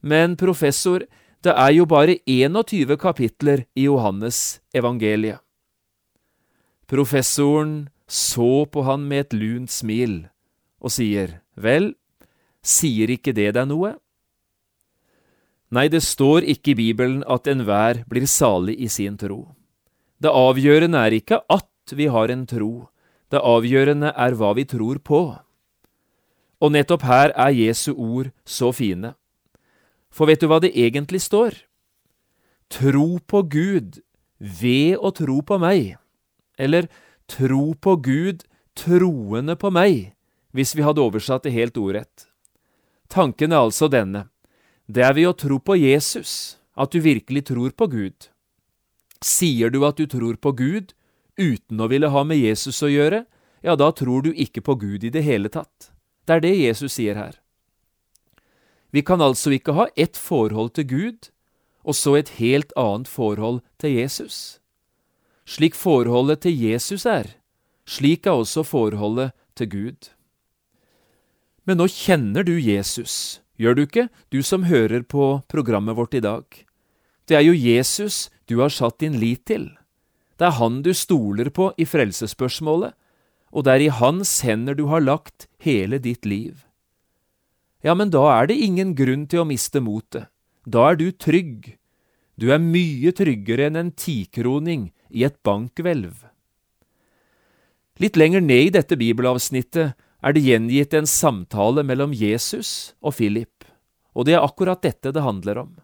Men 0.00 0.36
professor, 0.36 1.02
det 1.42 1.54
er 1.54 1.72
jo 1.74 1.86
bare 1.86 2.18
21 2.26 2.96
kapitler 2.96 3.64
i 3.74 3.88
Johannes 3.88 4.60
evangeliet. 4.74 5.40
Professoren 6.86 7.88
så 8.06 8.66
på 8.66 8.82
han 8.82 9.06
med 9.08 9.26
et 9.26 9.34
lunt 9.34 9.70
smil 9.70 10.28
og 10.80 10.90
sier, 10.90 11.40
Vel, 11.54 11.94
sier 12.62 13.10
ikke 13.10 13.34
det 13.34 13.54
deg 13.54 13.68
noe? 13.70 13.94
Nei, 15.70 15.86
det 15.86 16.02
står 16.02 16.42
ikke 16.50 16.72
i 16.72 16.78
Bibelen 16.78 17.20
at 17.30 17.46
enhver 17.46 18.02
blir 18.10 18.26
salig 18.26 18.74
i 18.82 18.88
sin 18.90 19.16
tro. 19.18 19.54
Det 20.18 20.30
avgjørende 20.30 20.98
er 20.98 21.14
ikke 21.14 21.38
at 21.48 21.94
vi 21.94 22.08
har 22.10 22.30
en 22.30 22.42
tro, 22.46 22.90
det 23.30 23.38
avgjørende 23.38 24.10
er 24.10 24.34
hva 24.34 24.50
vi 24.58 24.66
tror 24.66 24.98
på. 24.98 25.20
Og 26.60 26.72
nettopp 26.74 27.06
her 27.06 27.30
er 27.38 27.54
Jesu 27.54 27.94
ord 27.94 28.32
så 28.44 28.72
fine. 28.74 29.14
For 30.10 30.26
vet 30.26 30.42
du 30.42 30.48
hva 30.50 30.58
det 30.60 30.74
egentlig 30.74 31.22
står? 31.22 31.54
Tro 32.70 33.20
på 33.22 33.44
Gud 33.46 34.02
ved 34.38 34.98
å 34.98 35.12
tro 35.14 35.38
på 35.46 35.58
meg, 35.62 35.94
eller 36.58 36.90
tro 37.30 37.76
på 37.78 37.94
Gud 38.02 38.42
troende 38.74 39.54
på 39.54 39.70
meg, 39.70 40.12
hvis 40.50 40.74
vi 40.74 40.82
hadde 40.82 41.02
oversatt 41.02 41.46
det 41.46 41.54
helt 41.54 41.78
ordrett. 41.78 42.26
Tanken 43.10 43.54
er 43.54 43.62
altså 43.62 43.86
denne. 43.90 44.26
Det 44.90 45.04
er 45.06 45.14
ved 45.14 45.28
å 45.28 45.36
tro 45.38 45.60
på 45.62 45.76
Jesus 45.78 46.58
at 46.74 46.90
du 46.90 46.98
virkelig 47.04 47.44
tror 47.52 47.70
på 47.78 47.86
Gud. 47.92 48.26
Sier 49.22 49.70
du 49.70 49.84
at 49.86 50.00
du 50.00 50.08
tror 50.10 50.34
på 50.34 50.50
Gud 50.58 50.94
uten 51.38 51.78
å 51.78 51.86
ville 51.92 52.10
ha 52.10 52.24
med 52.26 52.40
Jesus 52.40 52.80
å 52.82 52.90
gjøre, 52.90 53.22
ja, 53.62 53.76
da 53.76 53.90
tror 53.94 54.24
du 54.24 54.32
ikke 54.32 54.64
på 54.64 54.74
Gud 54.80 55.04
i 55.04 55.12
det 55.14 55.22
hele 55.22 55.52
tatt. 55.52 55.92
Det 56.26 56.38
er 56.38 56.42
det 56.42 56.54
Jesus 56.56 56.96
sier 56.96 57.14
her. 57.14 57.36
Vi 58.90 59.04
kan 59.06 59.22
altså 59.22 59.52
ikke 59.54 59.76
ha 59.78 59.86
ett 59.94 60.18
forhold 60.18 60.74
til 60.74 60.88
Gud 60.90 61.30
og 61.84 61.94
så 61.94 62.16
et 62.18 62.34
helt 62.40 62.72
annet 62.76 63.08
forhold 63.08 63.60
til 63.78 63.94
Jesus. 63.94 64.58
Slik 65.46 65.78
forholdet 65.78 66.42
til 66.42 66.56
Jesus 66.56 67.06
er, 67.06 67.36
slik 67.86 68.26
er 68.26 68.42
også 68.42 68.66
forholdet 68.66 69.36
til 69.54 69.70
Gud. 69.70 70.10
Men 71.64 71.78
nå 71.78 71.86
kjenner 71.86 72.42
du 72.42 72.56
Jesus, 72.58 73.38
gjør 73.60 73.76
du 73.76 73.82
ikke, 73.84 74.08
du 74.32 74.40
som 74.46 74.64
hører 74.70 75.04
på 75.04 75.42
programmet 75.52 75.98
vårt 75.98 76.16
i 76.16 76.24
dag? 76.24 76.44
Det 77.28 77.36
er 77.36 77.44
jo 77.44 77.54
Jesus 77.54 78.30
du 78.48 78.58
har 78.62 78.72
satt 78.72 78.98
din 79.04 79.20
lit 79.20 79.44
til. 79.46 79.68
Det 80.40 80.48
er 80.48 80.56
han 80.56 80.80
du 80.82 80.94
stoler 80.96 81.52
på 81.52 81.68
i 81.76 81.84
frelsesspørsmålet, 81.84 82.96
og 83.52 83.66
det 83.66 83.72
er 83.74 83.84
i 83.84 83.94
hans 84.00 84.40
hender 84.46 84.78
du 84.78 84.86
har 84.88 85.04
lagt 85.04 85.46
hele 85.60 86.00
ditt 86.00 86.24
liv. 86.24 86.64
Ja, 87.84 87.94
men 87.94 88.12
da 88.12 88.22
er 88.32 88.48
det 88.48 88.60
ingen 88.60 88.94
grunn 88.96 89.26
til 89.28 89.42
å 89.42 89.48
miste 89.48 89.82
motet. 89.84 90.28
Da 90.64 90.90
er 90.90 90.98
du 91.00 91.10
trygg. 91.12 91.76
Du 92.40 92.50
er 92.52 92.60
mye 92.62 93.12
tryggere 93.16 93.68
enn 93.68 93.78
en 93.80 93.92
tikroning 93.92 94.90
i 95.10 95.24
et 95.28 95.36
bankhvelv. 95.44 96.24
Litt 98.00 98.16
lenger 98.16 98.40
ned 98.40 98.70
i 98.70 98.74
dette 98.78 98.96
bibelavsnittet 98.96 99.96
er 100.20 100.36
det 100.36 100.44
gjengitt 100.44 100.94
en 100.96 101.08
samtale 101.08 101.84
mellom 101.86 102.12
Jesus 102.16 102.92
og 103.00 103.16
Philip, 103.16 103.64
og 104.14 104.28
det 104.28 104.36
er 104.36 104.44
akkurat 104.44 104.82
dette 104.84 105.12
det 105.14 105.24
handler 105.24 105.62
om. 105.64 105.76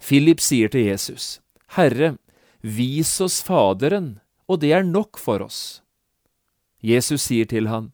Philip 0.00 0.40
sier 0.40 0.70
til 0.72 0.86
Jesus, 0.86 1.40
Herre, 1.76 2.16
vis 2.62 3.12
oss 3.20 3.40
Faderen, 3.44 4.18
og 4.48 4.62
det 4.62 4.72
er 4.74 4.86
nok 4.86 5.18
for 5.20 5.42
oss. 5.44 5.82
Jesus 6.80 7.26
sier 7.28 7.46
til 7.46 7.68
han, 7.68 7.92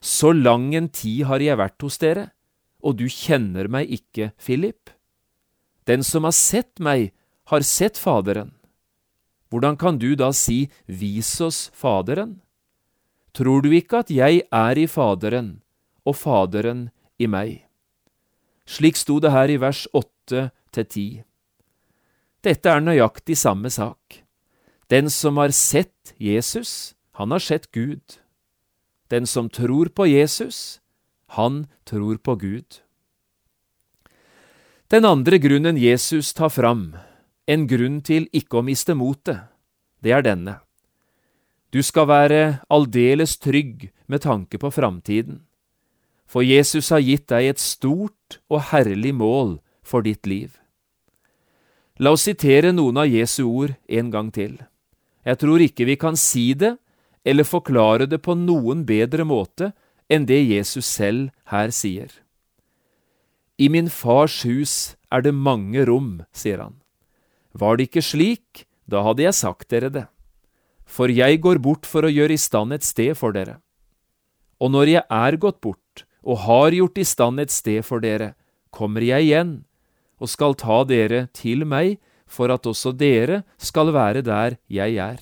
Så 0.00 0.30
lang 0.32 0.74
en 0.74 0.88
tid 0.88 1.24
har 1.26 1.42
jeg 1.42 1.58
vært 1.58 1.82
hos 1.82 1.98
dere, 1.98 2.30
og 2.78 3.00
du 3.00 3.08
kjenner 3.10 3.66
meg 3.66 3.90
ikke, 3.90 4.30
Philip? 4.38 4.92
Den 5.90 6.04
som 6.06 6.22
har 6.22 6.36
sett 6.36 6.78
meg, 6.78 7.10
har 7.50 7.64
sett 7.66 7.98
Faderen. 7.98 8.52
Hvordan 9.50 9.78
kan 9.80 9.98
du 9.98 10.14
da 10.14 10.30
si 10.36 10.68
Vis 10.86 11.40
oss 11.40 11.70
Faderen? 11.74 12.38
Tror 13.38 13.62
du 13.62 13.70
ikke 13.70 14.00
at 14.02 14.08
jeg 14.10 14.40
er 14.50 14.78
i 14.82 14.88
Faderen, 14.90 15.60
og 16.02 16.16
Faderen 16.18 16.88
i 17.22 17.28
meg? 17.30 17.60
Slik 18.66 18.98
sto 18.98 19.20
det 19.22 19.30
her 19.30 19.52
i 19.52 19.60
vers 19.62 19.84
åtte 19.94 20.48
til 20.74 20.88
ti. 20.90 21.06
Dette 22.42 22.72
er 22.72 22.82
nøyaktig 22.82 23.38
samme 23.38 23.70
sak. 23.70 24.24
Den 24.90 25.06
som 25.06 25.38
har 25.38 25.54
sett 25.54 26.16
Jesus, 26.18 26.96
han 27.14 27.30
har 27.30 27.44
sett 27.44 27.70
Gud. 27.70 28.18
Den 29.06 29.26
som 29.26 29.46
tror 29.46 29.94
på 29.94 30.10
Jesus, 30.10 30.80
han 31.38 31.68
tror 31.86 32.18
på 32.18 32.34
Gud. 32.42 32.82
Den 34.90 35.04
andre 35.04 35.38
grunnen 35.38 35.78
Jesus 35.78 36.34
tar 36.34 36.50
fram, 36.50 36.96
en 37.46 37.68
grunn 37.70 38.00
til 38.02 38.26
ikke 38.32 38.58
å 38.58 38.66
miste 38.66 38.98
motet, 38.98 39.46
det 40.02 40.16
er 40.16 40.26
denne. 40.26 40.58
Du 41.68 41.82
skal 41.84 42.08
være 42.08 42.42
aldeles 42.72 43.36
trygg 43.36 43.90
med 44.08 44.22
tanke 44.24 44.56
på 44.60 44.70
framtiden, 44.72 45.42
for 46.28 46.44
Jesus 46.44 46.88
har 46.92 47.04
gitt 47.04 47.28
deg 47.28 47.50
et 47.50 47.60
stort 47.60 48.38
og 48.48 48.70
herlig 48.70 49.12
mål 49.16 49.58
for 49.84 50.04
ditt 50.04 50.24
liv. 50.28 50.56
La 52.00 52.14
oss 52.14 52.24
sitere 52.28 52.72
noen 52.72 53.00
av 53.02 53.08
Jesu 53.10 53.42
ord 53.48 53.74
en 53.88 54.10
gang 54.12 54.30
til. 54.32 54.56
Jeg 55.26 55.40
tror 55.42 55.60
ikke 55.60 55.88
vi 55.88 55.96
kan 56.00 56.16
si 56.16 56.52
det 56.54 56.76
eller 57.28 57.44
forklare 57.44 58.06
det 58.08 58.22
på 58.24 58.36
noen 58.38 58.86
bedre 58.88 59.26
måte 59.28 59.72
enn 60.08 60.24
det 60.28 60.40
Jesus 60.40 60.86
selv 60.88 61.28
her 61.52 61.72
sier. 61.74 62.08
I 63.58 63.68
min 63.68 63.90
fars 63.90 64.44
hus 64.46 64.94
er 65.12 65.24
det 65.26 65.34
mange 65.34 65.84
rom, 65.84 66.22
sier 66.32 66.62
han. 66.62 66.78
Var 67.52 67.76
det 67.76 67.88
ikke 67.88 68.04
slik, 68.06 68.64
da 68.86 69.02
hadde 69.04 69.26
jeg 69.26 69.36
sagt 69.36 69.68
dere 69.74 69.90
det. 69.92 70.06
For 70.88 71.12
jeg 71.12 71.40
går 71.44 71.60
bort 71.62 71.86
for 71.86 72.06
å 72.06 72.12
gjøre 72.12 72.34
i 72.34 72.40
stand 72.40 72.72
et 72.72 72.86
sted 72.86 73.12
for 73.18 73.36
dere. 73.36 73.58
Og 74.58 74.72
når 74.72 74.94
jeg 74.94 75.04
er 75.04 75.36
gått 75.38 75.60
bort 75.62 76.04
og 76.24 76.42
har 76.48 76.74
gjort 76.74 76.98
i 76.98 77.06
stand 77.06 77.40
et 77.40 77.52
sted 77.52 77.84
for 77.86 78.02
dere, 78.02 78.32
kommer 78.74 79.04
jeg 79.04 79.28
igjen 79.28 79.52
og 80.18 80.32
skal 80.32 80.56
ta 80.58 80.80
dere 80.88 81.28
til 81.36 81.62
meg 81.68 82.00
for 82.28 82.50
at 82.50 82.66
også 82.66 82.92
dere 82.96 83.44
skal 83.60 83.92
være 83.94 84.24
der 84.26 84.58
jeg 84.66 84.96
er. 84.98 85.20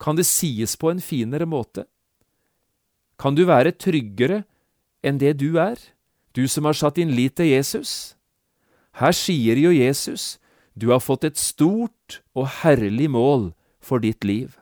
Kan 0.00 0.16
det 0.16 0.26
sies 0.28 0.76
på 0.78 0.90
en 0.92 1.02
finere 1.02 1.46
måte? 1.48 1.84
Kan 3.20 3.36
du 3.36 3.44
være 3.48 3.76
tryggere 3.76 4.44
enn 5.04 5.20
det 5.20 5.36
du 5.40 5.58
er? 5.60 5.76
du 6.36 6.44
som 6.48 6.68
har 6.68 6.76
satt 6.76 7.00
din 7.00 7.14
lit 7.16 7.38
til 7.40 7.48
Jesus? 7.48 8.14
Her 9.00 9.14
sier 9.16 9.56
jo 9.60 9.72
Jesus, 9.72 10.36
du 10.76 10.90
har 10.92 11.00
fått 11.00 11.24
et 11.24 11.40
stort 11.40 12.20
og 12.36 12.48
herlig 12.60 13.08
mål 13.12 13.50
for 13.86 14.02
ditt 14.02 14.26
liv. 14.26 14.58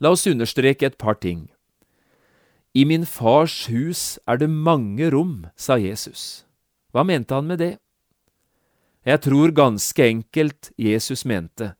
La 0.00 0.12
oss 0.12 0.26
understreke 0.28 0.86
et 0.86 0.98
par 1.00 1.16
ting. 1.20 1.48
I 2.76 2.84
min 2.86 3.04
fars 3.08 3.66
hus 3.72 4.18
er 4.28 4.38
det 4.38 4.50
mange 4.50 5.10
rom, 5.10 5.48
sa 5.56 5.80
Jesus. 5.80 6.44
Hva 6.92 7.02
mente 7.04 7.34
han 7.34 7.48
med 7.50 7.58
det? 7.58 7.74
Jeg 9.04 9.24
tror 9.24 9.56
ganske 9.56 10.04
enkelt 10.04 10.70
Jesus 10.78 11.24
mente, 11.24 11.74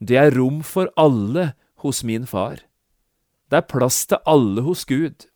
det 0.00 0.16
er 0.18 0.34
rom 0.34 0.62
for 0.66 0.88
alle 0.98 1.52
hos 1.84 2.02
min 2.02 2.24
far. 2.26 2.58
Det 3.50 3.60
er 3.60 3.68
plass 3.68 4.06
til 4.08 4.18
alle 4.26 4.64
hos 4.66 4.84
Gud. 4.88 5.28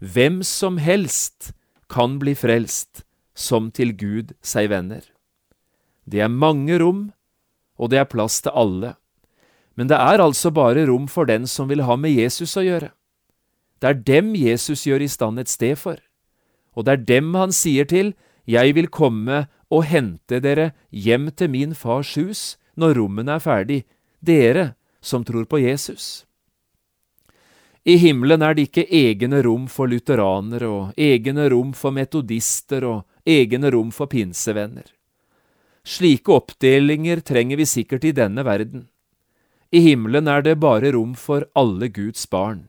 Hvem 0.00 0.42
som 0.46 0.78
helst 0.78 1.52
kan 1.92 2.16
bli 2.22 2.32
frelst, 2.38 3.02
som 3.34 3.70
til 3.70 3.92
Gud 3.96 4.32
seg 4.40 4.70
venner. 4.72 5.02
Det 6.08 6.22
er 6.24 6.32
mange 6.32 6.78
rom, 6.80 7.10
og 7.76 7.90
det 7.92 8.00
er 8.00 8.08
plass 8.08 8.40
til 8.44 8.54
alle. 8.54 8.94
Men 9.74 9.88
det 9.88 9.96
er 9.96 10.20
altså 10.20 10.52
bare 10.52 10.86
rom 10.88 11.06
for 11.08 11.28
den 11.28 11.46
som 11.48 11.70
vil 11.70 11.84
ha 11.86 11.96
med 11.96 12.12
Jesus 12.12 12.56
å 12.56 12.64
gjøre. 12.64 12.90
Det 13.80 13.88
er 13.88 14.02
dem 14.06 14.34
Jesus 14.38 14.84
gjør 14.86 15.02
i 15.02 15.10
stand 15.10 15.40
et 15.42 15.50
sted 15.50 15.78
for, 15.78 15.96
og 16.76 16.86
det 16.86 16.92
er 16.92 17.06
dem 17.08 17.32
han 17.34 17.52
sier 17.52 17.88
til, 17.88 18.14
Jeg 18.46 18.74
vil 18.74 18.88
komme 18.90 19.46
og 19.70 19.84
hente 19.86 20.40
dere 20.42 20.72
hjem 20.90 21.30
til 21.30 21.50
min 21.50 21.74
fars 21.78 22.16
hus 22.18 22.58
når 22.74 22.96
rommene 22.98 23.36
er 23.36 23.42
ferdig, 23.42 23.84
dere 24.20 24.74
som 25.00 25.24
tror 25.24 25.44
på 25.46 25.60
Jesus. 25.62 26.24
I 27.84 27.96
himmelen 27.98 28.42
er 28.42 28.54
det 28.54 28.68
ikke 28.68 28.86
egne 28.86 29.42
rom 29.42 29.66
for 29.70 29.90
lutheranere 29.90 30.68
og 30.70 30.98
egne 30.98 31.48
rom 31.50 31.72
for 31.74 31.94
metodister 31.94 32.86
og 32.86 33.02
egne 33.26 33.72
rom 33.74 33.90
for 33.94 34.10
pinsevenner. 34.10 34.86
Slike 35.82 36.30
oppdelinger 36.30 37.24
trenger 37.26 37.58
vi 37.58 37.66
sikkert 37.66 38.06
i 38.06 38.14
denne 38.14 38.44
verden. 38.46 38.86
I 39.72 39.80
himmelen 39.80 40.28
er 40.28 40.42
det 40.44 40.58
bare 40.60 40.92
rom 40.92 41.14
for 41.16 41.46
alle 41.56 41.88
Guds 41.88 42.26
barn, 42.28 42.66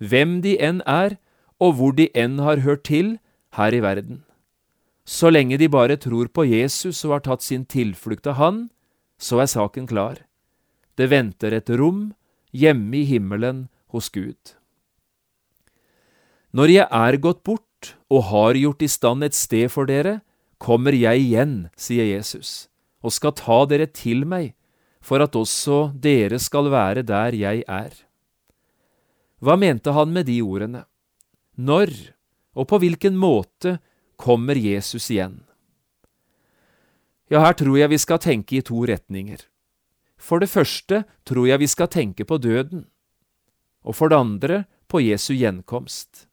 hvem 0.00 0.40
de 0.40 0.56
enn 0.56 0.80
er, 0.88 1.18
og 1.60 1.76
hvor 1.76 1.92
de 1.96 2.08
enn 2.16 2.38
har 2.40 2.64
hørt 2.64 2.86
til 2.88 3.18
her 3.58 3.76
i 3.76 3.82
verden. 3.84 4.22
Så 5.04 5.28
lenge 5.30 5.58
de 5.60 5.68
bare 5.68 5.98
tror 6.00 6.32
på 6.32 6.46
Jesus 6.48 7.04
og 7.04 7.18
har 7.18 7.24
tatt 7.28 7.44
sin 7.44 7.64
tilflukt 7.68 8.26
av 8.26 8.40
Han, 8.40 8.58
så 9.20 9.44
er 9.44 9.52
saken 9.52 9.86
klar. 9.86 10.24
Det 10.96 11.10
venter 11.12 11.52
et 11.52 11.70
rom 11.70 12.14
hjemme 12.56 13.02
i 13.02 13.04
himmelen 13.04 13.68
hos 13.92 14.08
Gud. 14.08 14.56
Når 16.56 16.72
jeg 16.72 16.88
er 16.88 17.20
gått 17.20 17.44
bort 17.44 17.94
og 18.08 18.28
har 18.32 18.56
gjort 18.56 18.82
i 18.82 18.88
stand 18.88 19.24
et 19.24 19.36
sted 19.36 19.68
for 19.68 19.84
dere, 19.84 20.22
kommer 20.56 20.96
jeg 20.96 21.20
igjen, 21.20 21.68
sier 21.76 22.08
Jesus, 22.08 22.68
og 23.04 23.12
skal 23.12 23.36
ta 23.36 23.64
dere 23.68 23.86
til 23.92 24.24
meg, 24.24 24.55
for 25.06 25.22
at 25.22 25.38
også 25.38 25.92
dere 26.02 26.40
skal 26.42 26.70
være 26.72 27.06
der 27.06 27.36
jeg 27.38 27.62
er. 27.70 27.92
Hva 29.38 29.54
mente 29.60 29.92
han 29.94 30.10
med 30.10 30.26
de 30.26 30.40
ordene? 30.42 30.82
Når 31.56 31.92
og 32.56 32.66
på 32.70 32.80
hvilken 32.80 33.14
måte 33.20 33.76
kommer 34.16 34.56
Jesus 34.58 35.10
igjen? 35.12 35.42
Ja, 37.30 37.42
her 37.44 37.54
tror 37.58 37.76
jeg 37.78 37.92
vi 37.92 37.98
skal 38.00 38.22
tenke 38.22 38.58
i 38.58 38.64
to 38.64 38.84
retninger. 38.88 39.44
For 40.16 40.40
det 40.40 40.48
første 40.50 41.04
tror 41.28 41.46
jeg 41.50 41.60
vi 41.60 41.68
skal 41.68 41.90
tenke 41.92 42.24
på 42.24 42.38
døden, 42.40 42.86
og 43.84 43.94
for 43.94 44.08
det 44.08 44.18
andre 44.18 44.64
på 44.88 45.02
Jesu 45.04 45.34
gjenkomst. 45.34 46.26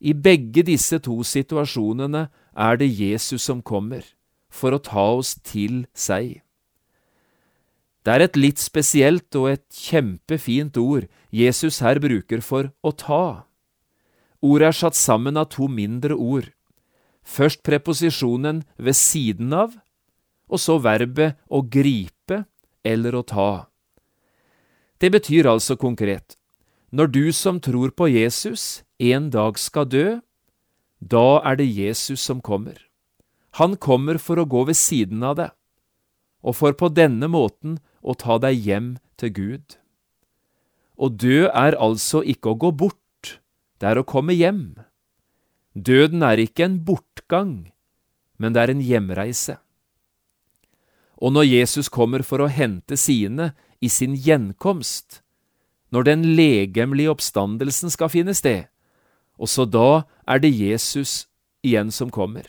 I 0.00 0.12
begge 0.12 0.64
disse 0.66 0.98
to 0.98 1.22
situasjonene 1.22 2.26
er 2.52 2.76
det 2.76 2.90
Jesus 2.90 3.46
som 3.46 3.62
kommer, 3.62 4.02
for 4.50 4.74
å 4.74 4.82
ta 4.82 5.06
oss 5.14 5.36
til 5.44 5.86
seg. 5.94 6.43
Det 8.04 8.12
er 8.12 8.20
et 8.26 8.36
litt 8.36 8.60
spesielt 8.60 9.32
og 9.40 9.48
et 9.54 9.64
kjempefint 9.72 10.76
ord 10.76 11.06
Jesus 11.32 11.80
her 11.80 11.98
bruker 12.02 12.42
for 12.44 12.68
å 12.84 12.92
ta. 12.92 13.46
Ordet 14.44 14.68
er 14.68 14.76
satt 14.76 14.98
sammen 14.98 15.40
av 15.40 15.48
to 15.54 15.70
mindre 15.72 16.12
ord. 16.12 16.50
Først 17.24 17.62
preposisjonen 17.64 18.60
ved 18.76 18.96
siden 18.98 19.54
av, 19.56 19.78
og 20.52 20.60
så 20.60 20.76
verbet 20.84 21.40
å 21.48 21.62
gripe 21.64 22.44
eller 22.84 23.16
å 23.16 23.24
ta. 23.24 23.52
Det 25.00 25.08
betyr 25.10 25.48
altså 25.48 25.78
konkret, 25.80 26.36
når 26.92 27.08
du 27.08 27.24
som 27.32 27.56
tror 27.60 27.96
på 27.96 28.10
Jesus 28.12 28.84
en 29.00 29.30
dag 29.32 29.56
skal 29.58 29.88
dø, 29.88 30.20
da 31.00 31.40
er 31.40 31.56
det 31.56 31.66
Jesus 31.72 32.20
som 32.20 32.44
kommer. 32.44 32.76
Han 33.56 33.78
kommer 33.80 34.20
for 34.20 34.38
å 34.40 34.44
gå 34.44 34.66
ved 34.68 34.76
siden 34.76 35.24
av 35.24 35.40
deg, 35.40 35.50
og 36.44 36.56
for 36.60 36.76
på 36.76 36.92
denne 36.92 37.32
måten 37.32 37.80
å 38.04 38.14
ta 38.20 38.36
deg 38.38 38.60
hjem 38.60 38.94
til 39.18 39.32
Gud. 39.34 39.76
Å 40.94 41.08
dø 41.08 41.48
er 41.48 41.76
altså 41.80 42.22
ikke 42.22 42.52
å 42.52 42.60
gå 42.60 42.70
bort, 42.84 43.40
det 43.80 43.90
er 43.90 43.98
å 43.98 44.06
komme 44.06 44.36
hjem. 44.36 44.76
Døden 45.74 46.22
er 46.22 46.38
ikke 46.38 46.68
en 46.68 46.78
bortgang, 46.86 47.72
men 48.38 48.54
det 48.54 48.62
er 48.62 48.74
en 48.74 48.84
hjemreise. 48.84 49.58
Og 51.18 51.32
når 51.34 51.48
Jesus 51.48 51.88
kommer 51.88 52.22
for 52.26 52.44
å 52.44 52.50
hente 52.52 52.98
sine 53.00 53.52
i 53.80 53.90
sin 53.90 54.14
gjenkomst, 54.14 55.22
når 55.90 56.06
den 56.10 56.24
legemlige 56.36 57.12
oppstandelsen 57.14 57.90
skal 57.90 58.10
finne 58.12 58.34
sted, 58.36 58.66
også 59.38 59.66
da 59.66 60.04
er 60.30 60.42
det 60.42 60.52
Jesus 60.54 61.26
igjen 61.64 61.90
som 61.94 62.10
kommer. 62.10 62.46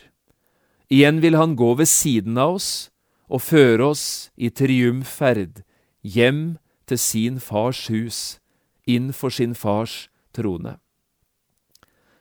Igjen 0.92 1.18
vil 1.22 1.34
han 1.38 1.56
gå 1.58 1.72
ved 1.78 1.90
siden 1.90 2.38
av 2.38 2.60
oss 2.60 2.70
og 3.28 3.42
føre 3.42 3.90
oss 3.92 4.30
i 4.36 4.50
triumfferd 4.50 5.62
hjem 6.06 6.58
til 6.86 6.98
sin 6.98 7.40
fars 7.42 7.86
hus, 7.90 8.38
inn 8.86 9.12
for 9.12 9.34
sin 9.34 9.54
fars 9.54 10.06
trone. 10.34 10.76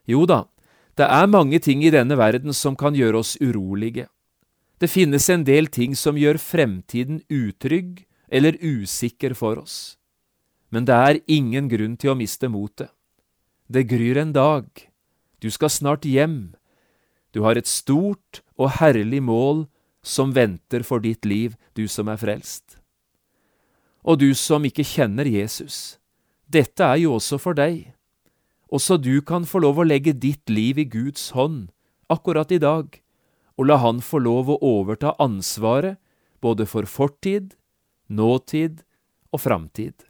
Jo 0.10 0.26
da, 0.30 0.46
det 0.98 1.06
er 1.06 1.30
mange 1.30 1.60
ting 1.60 1.84
i 1.84 1.94
denne 1.94 2.18
verden 2.18 2.54
som 2.54 2.78
kan 2.78 2.96
gjøre 2.96 3.22
oss 3.22 3.36
urolige. 3.42 4.08
Det 4.80 4.90
finnes 4.92 5.30
en 5.30 5.46
del 5.48 5.68
ting 5.72 5.96
som 5.96 6.18
gjør 6.18 6.40
fremtiden 6.42 7.22
utrygg 7.30 8.06
eller 8.28 8.58
usikker 8.62 9.36
for 9.38 9.62
oss. 9.62 9.98
Men 10.70 10.88
det 10.88 10.96
er 10.96 11.22
ingen 11.32 11.70
grunn 11.72 11.96
til 11.98 12.12
å 12.12 12.20
miste 12.20 12.50
motet. 12.52 12.90
Det 13.68 13.88
gryr 13.90 14.18
en 14.22 14.34
dag. 14.36 14.68
Du 15.40 15.50
skal 15.50 15.72
snart 15.72 16.06
hjem. 16.06 16.56
Du 17.34 17.44
har 17.46 17.58
et 17.58 17.70
stort 17.70 18.42
og 18.58 18.78
herlig 18.80 19.22
mål 19.24 19.66
som 20.06 20.34
venter 20.36 20.86
for 20.86 21.02
ditt 21.02 21.26
liv, 21.26 21.56
du 21.74 21.88
som 21.90 22.10
er 22.12 22.20
frelst. 22.22 22.78
Og 24.06 24.22
du 24.22 24.30
som 24.38 24.66
ikke 24.66 24.86
kjenner 24.86 25.26
Jesus, 25.26 25.98
dette 26.46 26.86
er 26.86 27.02
jo 27.02 27.16
også 27.18 27.40
for 27.42 27.58
deg. 27.58 27.96
Også 28.70 29.00
du 29.02 29.18
kan 29.26 29.48
få 29.50 29.64
lov 29.66 29.82
å 29.82 29.88
legge 29.88 30.14
ditt 30.14 30.50
liv 30.50 30.78
i 30.78 30.86
Guds 30.86 31.32
hånd 31.34 31.72
akkurat 32.12 32.52
i 32.54 32.62
dag, 32.62 33.02
og 33.58 33.66
la 33.66 33.78
Han 33.82 34.02
få 34.04 34.20
lov 34.20 34.50
å 34.52 34.60
overta 34.62 35.16
ansvaret 35.20 35.98
både 36.42 36.68
for 36.70 36.86
fortid, 36.86 37.56
nåtid 38.08 38.84
og 39.34 39.42
framtid. 39.42 40.06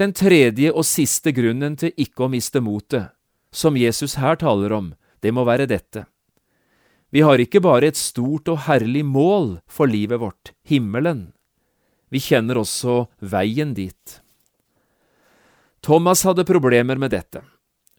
Den 0.00 0.14
tredje 0.16 0.72
og 0.72 0.86
siste 0.88 1.30
grunnen 1.36 1.76
til 1.76 1.92
ikke 2.00 2.24
å 2.24 2.32
miste 2.32 2.62
motet, 2.64 3.12
som 3.52 3.76
Jesus 3.76 4.16
her 4.16 4.38
taler 4.40 4.72
om, 4.72 4.94
det 5.20 5.30
må 5.36 5.44
være 5.44 5.68
dette. 5.68 6.06
Vi 7.10 7.22
har 7.26 7.42
ikke 7.42 7.62
bare 7.62 7.90
et 7.90 7.98
stort 7.98 8.48
og 8.48 8.64
herlig 8.68 9.02
mål 9.04 9.58
for 9.66 9.90
livet 9.90 10.20
vårt, 10.22 10.52
himmelen. 10.62 11.32
Vi 12.10 12.22
kjenner 12.22 12.58
også 12.60 13.06
veien 13.18 13.74
dit. 13.74 14.20
Thomas 15.82 16.22
hadde 16.26 16.46
problemer 16.46 16.98
med 17.00 17.10
dette. 17.14 17.42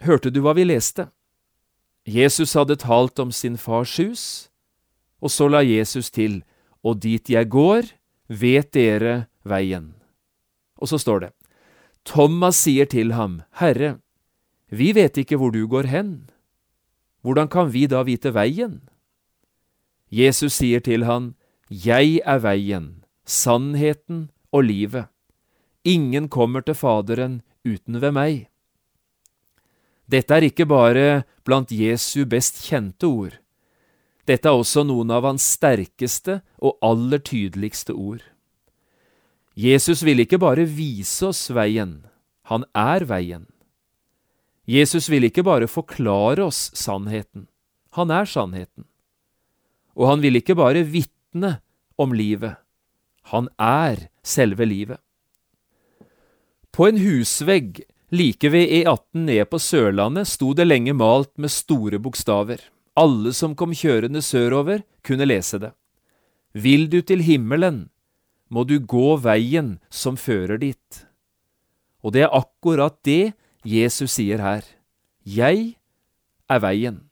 Hørte 0.02 0.32
du 0.32 0.42
hva 0.44 0.54
vi 0.56 0.66
leste? 0.68 1.10
Jesus 2.08 2.56
hadde 2.58 2.80
talt 2.82 3.20
om 3.20 3.32
sin 3.36 3.58
fars 3.58 3.98
hus, 4.00 4.24
og 5.22 5.30
så 5.30 5.48
la 5.52 5.62
Jesus 5.62 6.10
til, 6.10 6.42
og 6.82 7.02
dit 7.04 7.30
jeg 7.30 7.50
går, 7.52 7.92
vet 8.28 8.72
dere 8.74 9.28
veien. 9.44 9.92
Og 10.82 10.90
så 10.90 10.98
står 10.98 11.28
det, 11.28 11.32
Thomas 12.08 12.58
sier 12.64 12.90
til 12.90 13.14
ham, 13.14 13.42
Herre, 13.62 14.00
vi 14.72 14.94
vet 14.98 15.20
ikke 15.22 15.38
hvor 15.38 15.52
du 15.54 15.68
går 15.70 15.90
hen. 15.92 16.32
Hvordan 17.22 17.52
kan 17.52 17.70
vi 17.70 17.86
da 17.86 18.02
vite 18.08 18.32
veien? 18.34 18.80
Jesus 20.12 20.60
sier 20.60 20.84
til 20.84 21.06
han, 21.08 21.34
Jeg 21.70 22.20
er 22.28 22.42
veien, 22.44 23.04
sannheten 23.26 24.30
og 24.52 24.68
livet. 24.68 25.08
Ingen 25.88 26.28
kommer 26.30 26.62
til 26.62 26.76
Faderen 26.76 27.42
uten 27.66 28.02
ved 28.02 28.12
meg. 28.12 28.48
Dette 30.12 30.36
er 30.36 30.44
ikke 30.44 30.68
bare 30.68 31.24
blant 31.48 31.72
Jesu 31.72 32.26
best 32.28 32.60
kjente 32.68 33.08
ord. 33.08 33.38
Dette 34.28 34.52
er 34.52 34.60
også 34.60 34.84
noen 34.84 35.10
av 35.16 35.24
hans 35.26 35.46
sterkeste 35.56 36.42
og 36.60 36.78
aller 36.84 37.24
tydeligste 37.24 37.96
ord. 37.96 38.22
Jesus 39.56 40.04
vil 40.04 40.22
ikke 40.24 40.40
bare 40.40 40.68
vise 40.68 41.32
oss 41.32 41.48
veien, 41.56 42.02
han 42.52 42.68
er 42.76 43.08
veien. 43.08 43.48
Jesus 44.68 45.10
vil 45.12 45.26
ikke 45.28 45.44
bare 45.44 45.68
forklare 45.68 46.44
oss 46.46 46.70
sannheten, 46.78 47.48
han 47.96 48.12
er 48.12 48.28
sannheten. 48.28 48.91
Og 49.98 50.08
han 50.08 50.24
vil 50.24 50.40
ikke 50.40 50.58
bare 50.58 50.84
vitne 50.88 51.58
om 52.00 52.14
livet, 52.16 52.58
han 53.32 53.50
er 53.60 54.08
selve 54.24 54.66
livet. 54.66 55.00
På 56.72 56.88
en 56.88 56.98
husvegg 57.02 57.84
like 58.12 58.50
ved 58.50 58.72
E18 58.72 59.26
ned 59.28 59.50
på 59.52 59.60
Sørlandet 59.60 60.30
sto 60.32 60.54
det 60.56 60.68
lenge 60.68 60.96
malt 60.96 61.32
med 61.38 61.52
store 61.52 62.00
bokstaver. 62.00 62.64
Alle 62.96 63.34
som 63.36 63.56
kom 63.56 63.76
kjørende 63.76 64.22
sørover, 64.24 64.84
kunne 65.04 65.28
lese 65.28 65.60
det. 65.60 65.72
Vil 66.54 66.90
du 66.92 67.00
til 67.02 67.24
himmelen, 67.24 67.90
må 68.52 68.66
du 68.68 68.80
gå 68.80 69.16
veien 69.24 69.78
som 69.90 70.18
fører 70.20 70.60
dit. 70.60 71.06
Og 72.04 72.16
det 72.16 72.26
er 72.26 72.36
akkurat 72.36 72.98
det 73.08 73.34
Jesus 73.64 74.18
sier 74.18 74.42
her. 74.44 74.66
Jeg 75.24 75.78
er 76.50 76.60
veien. 76.60 77.11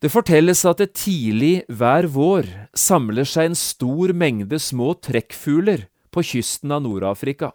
Det 0.00 0.08
fortelles 0.08 0.62
at 0.64 0.78
det 0.80 0.94
tidlig 0.96 1.66
hver 1.68 2.06
vår 2.08 2.46
samler 2.72 3.28
seg 3.28 3.50
en 3.50 3.58
stor 3.58 4.14
mengde 4.16 4.56
små 4.56 4.94
trekkfugler 4.96 5.90
på 6.08 6.24
kysten 6.24 6.72
av 6.72 6.86
Nord-Afrika. 6.86 7.52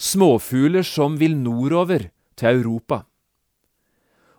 Småfugler 0.00 0.86
som 0.86 1.18
vil 1.20 1.36
nordover, 1.36 2.08
til 2.40 2.62
Europa. 2.62 3.02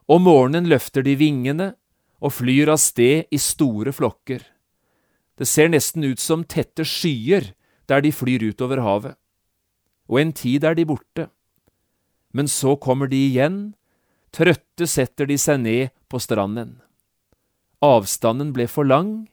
Om 0.10 0.24
morgenen 0.26 0.66
løfter 0.66 1.06
de 1.06 1.14
vingene 1.20 1.68
og 2.18 2.34
flyr 2.34 2.72
av 2.74 2.80
sted 2.82 3.30
i 3.30 3.38
store 3.38 3.94
flokker. 3.94 4.42
Det 5.38 5.46
ser 5.46 5.70
nesten 5.70 6.02
ut 6.02 6.18
som 6.18 6.42
tette 6.42 6.82
skyer 6.82 7.52
der 7.86 8.02
de 8.02 8.10
flyr 8.10 8.42
utover 8.50 8.82
havet. 8.82 9.14
Og 10.10 10.24
en 10.24 10.34
tid 10.34 10.66
er 10.66 10.74
de 10.74 10.88
borte. 10.90 11.30
Men 12.34 12.50
så 12.50 12.74
kommer 12.82 13.06
de 13.12 13.22
igjen, 13.30 13.76
trøtte 14.34 14.90
setter 14.90 15.30
de 15.30 15.38
seg 15.38 15.62
ned 15.62 15.94
på 16.10 16.18
stranden. 16.18 16.80
Avstanden 17.82 18.54
ble 18.54 18.68
for 18.70 18.86
lang, 18.86 19.28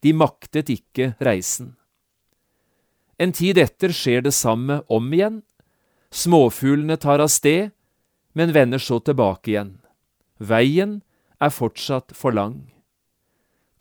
de 0.00 0.12
maktet 0.16 0.70
ikke 0.72 1.12
reisen. 1.20 1.74
En 3.20 3.32
tid 3.36 3.60
etter 3.60 3.92
skjer 3.94 4.24
det 4.24 4.32
samme 4.34 4.80
om 4.90 5.12
igjen. 5.12 5.42
Småfuglene 6.10 6.96
tar 6.96 7.22
av 7.22 7.30
sted, 7.30 7.70
men 8.32 8.54
vender 8.56 8.80
så 8.82 8.98
tilbake 9.04 9.52
igjen. 9.52 9.76
Veien 10.40 11.00
er 11.38 11.52
fortsatt 11.52 12.16
for 12.16 12.34
lang. 12.34 12.72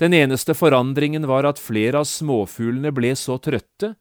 Den 0.02 0.14
eneste 0.18 0.54
forandringen 0.58 1.28
var 1.30 1.46
at 1.46 1.62
flere 1.62 2.02
av 2.02 2.08
småfuglene 2.10 2.92
ble 2.94 3.16
så 3.18 3.38
trøtte 3.38 3.94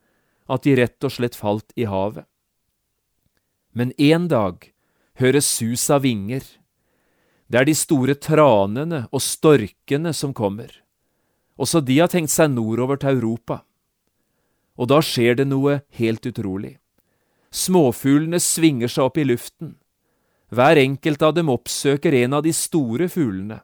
at 0.51 0.65
de 0.67 0.77
rett 0.79 1.07
og 1.07 1.13
slett 1.15 1.37
falt 1.39 1.75
i 1.77 1.87
havet. 1.89 2.27
Men 3.73 3.93
en 4.03 4.27
dag 4.29 4.65
høres 5.21 5.47
sus 5.47 5.85
av 5.93 6.03
vinger. 6.03 6.43
Det 7.51 7.59
er 7.59 7.67
de 7.67 7.75
store 7.75 8.15
tranene 8.15 9.05
og 9.11 9.23
storkene 9.25 10.13
som 10.15 10.31
kommer. 10.37 10.71
Også 11.59 11.83
de 11.83 11.99
har 11.99 12.11
tenkt 12.13 12.31
seg 12.31 12.53
nordover 12.55 13.01
til 13.03 13.19
Europa. 13.19 13.65
Og 14.79 14.89
da 14.89 15.01
skjer 15.03 15.41
det 15.41 15.49
noe 15.51 15.81
helt 15.99 16.25
utrolig. 16.31 16.77
Småfuglene 17.51 18.39
svinger 18.39 18.89
seg 18.89 19.11
opp 19.11 19.19
i 19.19 19.27
luften. 19.27 19.75
Hver 20.55 20.79
enkelt 20.79 21.23
av 21.27 21.35
dem 21.35 21.51
oppsøker 21.51 22.15
en 22.23 22.39
av 22.39 22.47
de 22.47 22.55
store 22.55 23.11
fuglene 23.11 23.61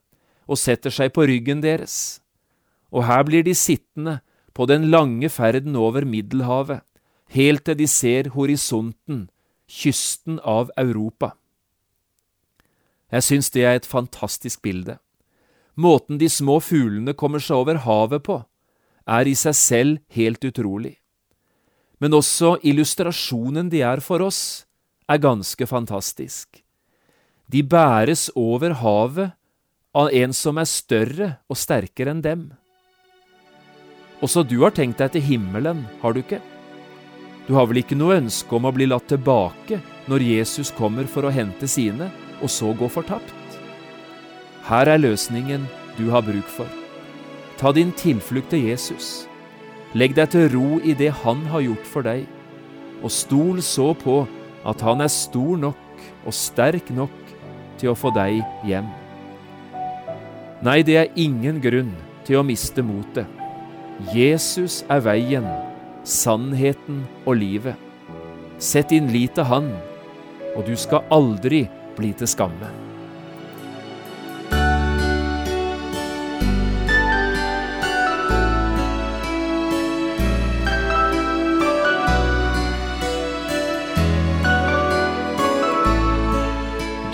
og 0.46 0.58
setter 0.58 0.90
seg 0.94 1.14
på 1.14 1.24
ryggen 1.30 1.62
deres. 1.62 2.18
Og 2.90 3.06
her 3.06 3.22
blir 3.26 3.46
de 3.46 3.54
sittende 3.54 4.20
på 4.54 4.66
den 4.66 4.90
lange 4.90 5.30
ferden 5.30 5.78
over 5.78 6.06
Middelhavet, 6.06 6.82
helt 7.34 7.66
til 7.66 7.78
de 7.78 7.86
ser 7.90 8.30
horisonten, 8.34 9.26
kysten 9.66 10.38
av 10.42 10.70
Europa. 10.78 11.34
Jeg 13.12 13.22
syns 13.22 13.50
det 13.54 13.62
er 13.62 13.78
et 13.78 13.86
fantastisk 13.86 14.62
bilde. 14.66 14.98
Måten 15.76 16.18
de 16.18 16.28
små 16.32 16.58
fuglene 16.64 17.14
kommer 17.14 17.42
seg 17.42 17.60
over 17.60 17.82
havet 17.84 18.24
på, 18.26 18.40
er 19.06 19.28
i 19.28 19.34
seg 19.38 19.54
selv 19.54 19.98
helt 20.16 20.42
utrolig. 20.44 20.96
Men 22.02 22.16
også 22.16 22.56
illustrasjonen 22.66 23.70
de 23.72 23.82
er 23.86 24.02
for 24.04 24.24
oss, 24.24 24.66
er 25.08 25.22
ganske 25.22 25.68
fantastisk. 25.68 26.62
De 27.46 27.62
bæres 27.62 28.26
over 28.34 28.74
havet 28.80 29.36
av 29.96 30.10
en 30.12 30.34
som 30.34 30.58
er 30.58 30.68
større 30.68 31.28
og 31.48 31.60
sterkere 31.60 32.12
enn 32.12 32.24
dem. 32.24 32.48
Også 34.24 34.42
du 34.42 34.58
har 34.64 34.74
tenkt 34.74 34.98
deg 34.98 35.14
til 35.14 35.24
himmelen, 35.24 35.84
har 36.02 36.12
du 36.12 36.24
ikke? 36.24 36.40
Du 37.46 37.54
har 37.54 37.68
vel 37.70 37.84
ikke 37.84 37.96
noe 37.96 38.16
ønske 38.18 38.56
om 38.56 38.66
å 38.66 38.74
bli 38.74 38.88
latt 38.90 39.06
tilbake 39.12 39.78
når 40.10 40.24
Jesus 40.24 40.72
kommer 40.74 41.06
for 41.06 41.28
å 41.28 41.32
hente 41.32 41.68
sine? 41.70 42.10
Og 42.42 42.50
så 42.50 42.72
gå 42.76 42.88
fortapt? 42.92 43.58
Her 44.66 44.90
er 44.90 45.02
løsningen 45.02 45.68
du 45.98 46.10
har 46.10 46.24
bruk 46.26 46.48
for. 46.50 46.68
Ta 47.56 47.72
din 47.72 47.92
tilflukt 47.96 48.50
til 48.52 48.66
Jesus. 48.68 49.28
Legg 49.96 50.16
deg 50.16 50.28
til 50.32 50.50
ro 50.52 50.80
i 50.84 50.92
det 50.92 51.12
Han 51.22 51.46
har 51.52 51.64
gjort 51.64 51.86
for 51.88 52.04
deg, 52.04 52.26
og 53.00 53.12
stol 53.12 53.62
så 53.62 53.92
på 53.96 54.24
at 54.66 54.82
Han 54.84 55.00
er 55.00 55.12
stor 55.12 55.56
nok 55.56 56.02
og 56.26 56.34
sterk 56.34 56.90
nok 56.90 57.14
til 57.78 57.92
å 57.92 57.96
få 57.96 58.10
deg 58.12 58.42
hjem. 58.66 58.88
Nei, 60.66 60.80
det 60.82 60.96
er 60.98 61.16
ingen 61.20 61.60
grunn 61.62 61.94
til 62.26 62.40
å 62.40 62.46
miste 62.46 62.82
motet. 62.84 63.28
Jesus 64.12 64.82
er 64.92 65.00
veien, 65.04 65.46
sannheten 66.04 67.04
og 67.24 67.38
livet. 67.40 67.76
Sett 68.58 68.90
din 68.90 69.08
lit 69.12 69.36
til 69.36 69.46
Han, 69.48 69.70
og 70.56 70.64
du 70.66 70.74
skal 70.80 71.06
aldri 71.12 71.66
bli 71.96 72.12
til 72.16 72.28
skamme. 72.30 72.70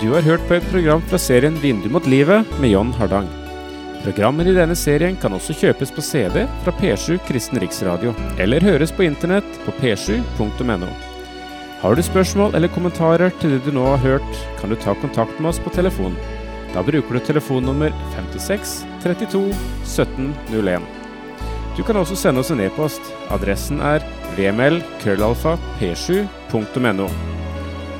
Du 0.03 0.09
har 0.11 0.21
hørt 0.21 0.43
på 0.47 0.57
et 0.57 0.65
program 0.67 1.01
fra 1.07 1.17
serien 1.17 1.55
Vindu 1.61 1.87
mot 1.89 2.07
livet 2.07 2.43
med 2.59 2.69
John 2.73 2.91
Hardang. 2.93 3.29
Programmer 4.03 4.49
i 4.51 4.55
denne 4.57 4.75
serien 4.75 5.15
kan 5.15 5.31
også 5.31 5.55
kjøpes 5.55 5.93
på 5.95 6.03
CD 6.03 6.43
fra 6.65 6.73
P7 6.75 7.21
Kristen 7.23 7.61
Riksradio, 7.63 8.11
eller 8.35 8.67
høres 8.67 8.91
på 8.91 9.07
internett 9.07 9.47
på 9.63 9.71
p7.no. 9.79 11.12
Har 11.83 11.95
du 11.95 12.03
spørsmål 12.03 12.55
eller 12.55 12.67
kommentarer 12.71 13.29
til 13.41 13.51
det 13.51 13.65
du 13.65 13.71
nå 13.75 13.83
har 13.83 13.97
hørt, 13.99 14.37
kan 14.61 14.69
du 14.71 14.75
ta 14.79 14.93
kontakt 15.01 15.39
med 15.39 15.49
oss 15.49 15.59
på 15.59 15.69
telefon. 15.75 16.15
Da 16.71 16.79
bruker 16.79 17.11
du 17.11 17.19
telefonnummer 17.19 17.91
56 18.15 18.87
32 19.03 19.51
17 19.83 20.31
01. 20.55 20.79
Du 21.75 21.83
kan 21.83 21.99
også 21.99 22.15
sende 22.15 22.39
oss 22.39 22.51
en 22.55 22.63
e-post. 22.63 23.03
Adressen 23.35 23.83
er 23.83 23.99
vml.krøllalfa.p7.no. 24.37 27.07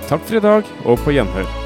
Takk 0.08 0.24
for 0.24 0.36
i 0.40 0.46
dag, 0.48 0.64
og 0.86 0.96
på 1.04 1.12
gjenhør. 1.18 1.63